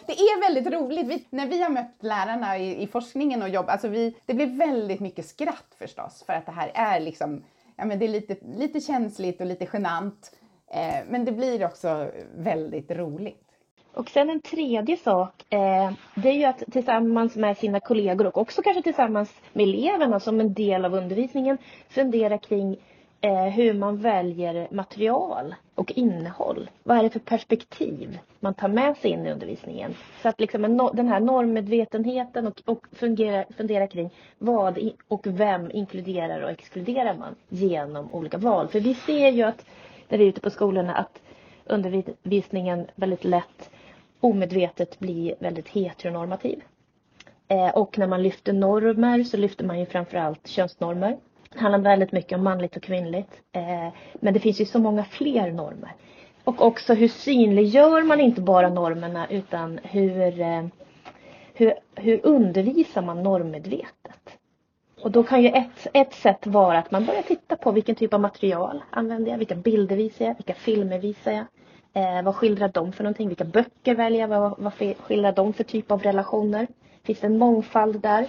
det 0.06 0.14
är 0.14 0.42
väldigt 0.42 0.74
roligt. 0.74 1.08
Vi, 1.08 1.28
när 1.30 1.48
vi 1.48 1.62
har 1.62 1.70
mött 1.70 1.96
lärarna 2.00 2.58
i, 2.58 2.82
i 2.84 2.88
forskningen 2.88 3.42
och 3.42 3.50
jobb, 3.50 3.66
alltså 3.70 3.88
vi, 3.88 4.16
det 4.26 4.34
blir 4.34 4.58
väldigt 4.58 5.00
mycket 5.00 5.26
skratt 5.26 5.76
förstås 5.78 6.24
för 6.26 6.34
att 6.34 6.46
det 6.46 6.52
här 6.52 6.72
är 6.74 7.00
liksom, 7.00 7.44
ja 7.76 7.86
men 7.86 8.00
det 8.00 8.06
är 8.06 8.10
lite, 8.10 8.36
lite 8.58 8.82
känsligt 8.82 9.42
och 9.42 9.48
lite 9.48 9.68
genant. 9.74 10.36
Eh, 10.68 11.06
men 11.10 11.26
det 11.26 11.32
blir 11.32 11.66
också 11.66 12.12
väldigt 12.36 12.92
roligt. 12.92 13.51
Och 13.94 14.10
sen 14.10 14.30
en 14.30 14.42
tredje 14.42 14.98
sak, 14.98 15.46
eh, 15.50 15.92
det 16.16 16.30
är 16.30 16.34
ju 16.34 16.44
att 16.44 16.64
tillsammans 16.72 17.36
med 17.36 17.58
sina 17.58 17.80
kollegor 17.80 18.28
och 18.28 18.38
också 18.38 18.62
kanske 18.62 18.82
tillsammans 18.82 19.34
med 19.54 19.64
eleverna 19.64 20.20
som 20.20 20.40
en 20.40 20.54
del 20.54 20.86
av 20.86 20.94
undervisningen 20.94 21.58
fundera 21.90 22.38
kring 22.38 22.78
eh, 23.22 23.44
hur 23.44 23.74
man 23.74 23.98
väljer 23.98 24.68
material 24.72 25.56
och 25.76 25.92
innehåll. 25.92 26.70
Vad 26.84 26.98
är 26.98 27.04
det 27.04 27.10
för 27.10 27.20
perspektiv 27.20 28.20
man 28.40 28.54
tar 28.54 28.68
med 28.68 28.98
sig 28.98 29.12
in 29.12 29.26
i 29.26 29.32
undervisningen? 29.32 29.96
Så 30.22 30.30
att 30.30 30.40
liksom 30.40 30.66
en, 30.66 30.78
den 30.94 31.08
här 31.08 31.20
normmedvetenheten 31.20 32.48
och, 32.48 32.62
och 32.66 32.86
fungera, 32.92 33.46
fundera 33.58 33.88
kring 33.88 34.10
vad 34.38 34.90
och 35.08 35.28
vem 35.28 35.72
inkluderar 35.72 36.42
och 36.42 36.50
exkluderar 36.50 37.14
man 37.14 37.36
genom 37.50 38.14
olika 38.14 38.38
val. 38.38 38.68
För 38.68 38.80
vi 38.80 38.94
ser 38.94 39.30
ju 39.30 39.44
att 39.44 39.66
när 40.10 40.18
vi 40.18 40.24
är 40.24 40.30
ute 40.30 40.42
på 40.42 40.50
skolorna 40.50 40.96
att 40.96 41.22
undervisningen 41.66 42.88
väldigt 42.96 43.24
lätt 43.24 43.70
omedvetet 44.22 45.00
bli 45.00 45.36
väldigt 45.40 45.70
heteronormativ. 45.70 46.64
Eh, 47.48 47.70
och 47.70 47.98
när 47.98 48.08
man 48.08 48.24
lyfter 48.24 48.54
normer 48.54 49.24
så 49.24 49.38
lyfter 49.38 49.66
man 49.66 49.80
ju 49.80 49.86
framförallt 49.86 50.48
könsnormer. 50.48 51.18
Det 51.54 51.60
handlar 51.60 51.80
väldigt 51.80 52.12
mycket 52.12 52.38
om 52.38 52.44
manligt 52.44 52.76
och 52.76 52.84
kvinnligt. 52.84 53.42
Eh, 53.52 53.94
men 54.14 54.34
det 54.34 54.40
finns 54.40 54.62
ju 54.62 54.66
så 54.66 54.80
många 54.80 55.04
fler 55.04 55.52
normer. 55.52 55.96
Och 56.44 56.62
också 56.62 56.94
hur 56.94 57.08
synliggör 57.08 58.04
man 58.04 58.20
inte 58.20 58.42
bara 58.42 58.70
normerna 58.70 59.28
utan 59.30 59.80
hur, 59.84 60.42
eh, 60.42 60.66
hur, 61.54 61.74
hur 61.96 62.26
undervisar 62.26 63.02
man 63.02 63.24
normmedvetet? 63.24 64.38
Och 65.02 65.12
då 65.12 65.24
kan 65.24 65.42
ju 65.44 65.50
ett, 65.50 65.88
ett 65.94 66.14
sätt 66.14 66.48
vara 66.48 66.80
att 66.80 66.92
man 66.92 67.06
börjar 67.06 67.22
titta 67.22 67.56
på 67.56 67.72
vilken 67.72 67.96
typ 67.96 68.14
av 68.14 68.20
material 68.20 68.84
använder 68.90 69.32
jag, 69.32 69.38
vilka 69.38 69.56
bilder 69.56 69.96
visar 69.96 70.26
jag, 70.26 70.36
vilka 70.36 70.54
filmer 70.54 71.00
visar 71.00 71.32
jag, 71.32 71.46
Eh, 71.94 72.24
vad 72.24 72.36
skildrar 72.36 72.68
de 72.68 72.92
för 72.92 73.04
någonting? 73.04 73.28
Vilka 73.28 73.44
böcker 73.44 73.96
väljer 73.96 74.22
jag? 74.22 74.28
Vad, 74.28 74.60
vad 74.60 74.74
skildrar 74.74 75.32
de 75.32 75.54
för 75.54 75.64
typ 75.64 75.92
av 75.92 76.04
relationer? 76.04 76.68
Finns 77.04 77.20
det 77.20 77.28
en 77.28 77.38
mångfald 77.38 78.02
där? 78.02 78.28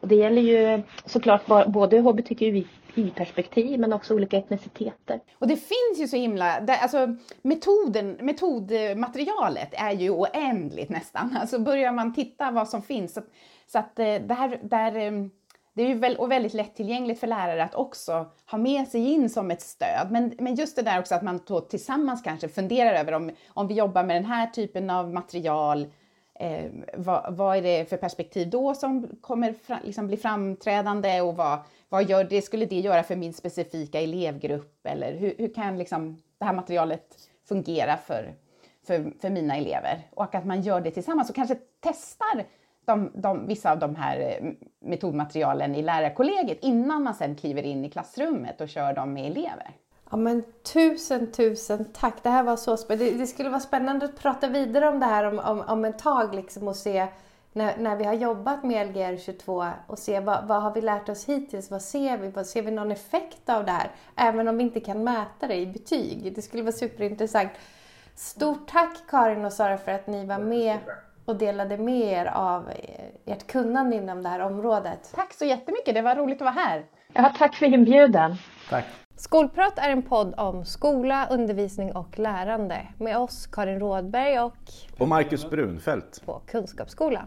Och 0.00 0.08
det 0.08 0.14
gäller 0.14 0.42
ju 0.42 0.82
såklart 1.04 1.46
både 1.66 2.00
hbtqi-perspektiv 2.00 3.80
men 3.80 3.92
också 3.92 4.14
olika 4.14 4.36
etniciteter. 4.36 5.20
Och 5.38 5.48
det 5.48 5.56
finns 5.56 5.98
ju 5.98 6.08
så 6.08 6.16
himla, 6.16 6.66
alltså 6.68 7.16
metoden, 7.42 8.18
metodmaterialet 8.20 9.68
är 9.72 9.92
ju 9.92 10.10
oändligt 10.10 10.88
nästan. 10.88 11.36
Alltså 11.40 11.58
börjar 11.58 11.92
man 11.92 12.14
titta 12.14 12.50
vad 12.50 12.68
som 12.68 12.82
finns 12.82 13.14
så, 13.14 13.20
så 13.66 13.78
att 13.78 13.98
eh, 13.98 14.04
där, 14.04 14.60
där 14.62 15.30
det 15.72 15.82
är 15.82 15.88
ju 15.88 15.94
väl, 15.94 16.16
och 16.16 16.30
väldigt 16.30 16.54
lättillgängligt 16.54 17.20
för 17.20 17.26
lärare 17.26 17.64
att 17.64 17.74
också 17.74 18.26
ha 18.50 18.58
med 18.58 18.88
sig 18.88 19.12
in 19.12 19.30
som 19.30 19.50
ett 19.50 19.62
stöd. 19.62 20.08
Men, 20.10 20.32
men 20.38 20.54
just 20.54 20.76
det 20.76 20.82
där 20.82 20.98
också 20.98 21.14
att 21.14 21.22
man 21.22 21.40
tillsammans 21.68 22.22
kanske 22.22 22.48
funderar 22.48 22.94
över 22.94 23.12
om, 23.12 23.30
om 23.48 23.66
vi 23.66 23.74
jobbar 23.74 24.04
med 24.04 24.16
den 24.16 24.24
här 24.24 24.46
typen 24.46 24.90
av 24.90 25.12
material, 25.12 25.86
eh, 26.34 26.64
vad, 26.94 27.36
vad, 27.36 27.56
är 27.56 27.62
det 27.62 27.88
för 27.88 27.96
perspektiv 27.96 28.50
då 28.50 28.74
som 28.74 29.08
kommer 29.20 29.52
fra, 29.52 29.78
liksom 29.84 30.06
bli 30.06 30.16
framträdande 30.16 31.20
och 31.20 31.36
vad, 31.36 31.58
vad 31.88 32.10
gör 32.10 32.24
det, 32.24 32.42
skulle 32.42 32.66
det 32.66 32.80
göra 32.80 33.02
för 33.02 33.16
min 33.16 33.32
specifika 33.32 34.00
elevgrupp 34.00 34.86
eller 34.86 35.12
hur, 35.12 35.34
hur 35.38 35.54
kan 35.54 35.78
liksom 35.78 36.22
det 36.38 36.44
här 36.44 36.54
materialet 36.54 37.16
fungera 37.48 37.96
för, 37.96 38.34
för, 38.86 39.12
för 39.20 39.30
mina 39.30 39.56
elever? 39.56 40.08
Och 40.10 40.34
att 40.34 40.46
man 40.46 40.62
gör 40.62 40.80
det 40.80 40.90
tillsammans 40.90 41.30
och 41.30 41.36
kanske 41.36 41.56
testar 41.80 42.44
de, 42.90 43.10
de, 43.14 43.46
vissa 43.46 43.72
av 43.72 43.78
de 43.78 43.94
här 43.94 44.20
eh, 44.20 44.52
metodmaterialen 44.80 45.74
i 45.74 45.82
lärarkollegiet 45.82 46.58
innan 46.62 47.02
man 47.02 47.14
sen 47.14 47.36
kliver 47.36 47.62
in 47.62 47.84
i 47.84 47.90
klassrummet 47.90 48.60
och 48.60 48.68
kör 48.68 48.92
dem 48.92 49.12
med 49.12 49.26
elever. 49.26 49.70
Ja 50.10 50.16
men 50.16 50.42
tusen, 50.72 51.32
tusen 51.32 51.84
tack. 51.92 52.22
Det 52.22 52.28
här 52.28 52.42
var 52.42 52.56
så 52.56 52.76
spännande. 52.76 53.10
Det, 53.10 53.18
det 53.18 53.26
skulle 53.26 53.48
vara 53.48 53.60
spännande 53.60 54.04
att 54.04 54.18
prata 54.18 54.48
vidare 54.48 54.88
om 54.88 55.00
det 55.00 55.06
här 55.06 55.24
om, 55.24 55.38
om, 55.38 55.60
om 55.60 55.84
ett 55.84 55.98
tag 55.98 56.34
liksom 56.34 56.68
och 56.68 56.76
se 56.76 57.06
när, 57.52 57.76
när 57.78 57.96
vi 57.96 58.04
har 58.04 58.14
jobbat 58.14 58.64
med 58.64 58.86
Lgr 58.86 59.16
22 59.16 59.66
och 59.86 59.98
se 59.98 60.20
vad, 60.20 60.46
vad 60.46 60.62
har 60.62 60.74
vi 60.74 60.80
lärt 60.80 61.08
oss 61.08 61.24
hittills? 61.24 61.70
Vad 61.70 61.82
ser 61.82 62.18
vi? 62.18 62.30
Vad, 62.30 62.46
ser 62.46 62.62
vi 62.62 62.70
någon 62.70 62.90
effekt 62.90 63.48
av 63.48 63.64
det 63.64 63.72
här? 63.72 63.90
Även 64.16 64.48
om 64.48 64.56
vi 64.56 64.62
inte 64.62 64.80
kan 64.80 65.04
mäta 65.04 65.46
det 65.46 65.56
i 65.56 65.66
betyg. 65.66 66.32
Det 66.34 66.42
skulle 66.42 66.62
vara 66.62 66.72
superintressant. 66.72 67.50
Stort 68.14 68.68
tack 68.68 68.96
Karin 69.08 69.44
och 69.44 69.52
Sara 69.52 69.78
för 69.78 69.92
att 69.92 70.06
ni 70.06 70.26
var 70.26 70.38
med 70.38 70.78
och 71.30 71.36
delade 71.36 71.76
med 71.76 72.00
er 72.00 72.26
av 72.26 72.70
ert 73.26 73.46
kunnande 73.46 73.96
inom 73.96 74.22
det 74.22 74.28
här 74.28 74.40
området. 74.40 75.12
Tack 75.14 75.32
så 75.32 75.44
jättemycket, 75.44 75.94
det 75.94 76.02
var 76.02 76.16
roligt 76.16 76.36
att 76.36 76.54
vara 76.54 76.64
här. 76.64 76.84
Ja, 77.12 77.32
tack 77.38 77.54
för 77.54 77.66
inbjudan. 77.66 78.36
Tack. 78.70 78.84
Skolprat 79.16 79.78
är 79.78 79.90
en 79.90 80.02
podd 80.02 80.34
om 80.36 80.64
skola, 80.64 81.26
undervisning 81.30 81.92
och 81.92 82.18
lärande 82.18 82.86
med 82.98 83.18
oss 83.18 83.46
Karin 83.46 83.80
Rådberg 83.80 84.40
och, 84.40 84.54
och 84.98 85.08
Marcus 85.08 85.50
Brunfeldt 85.50 86.26
på 86.26 86.40
Kunskapsskolan. 86.46 87.26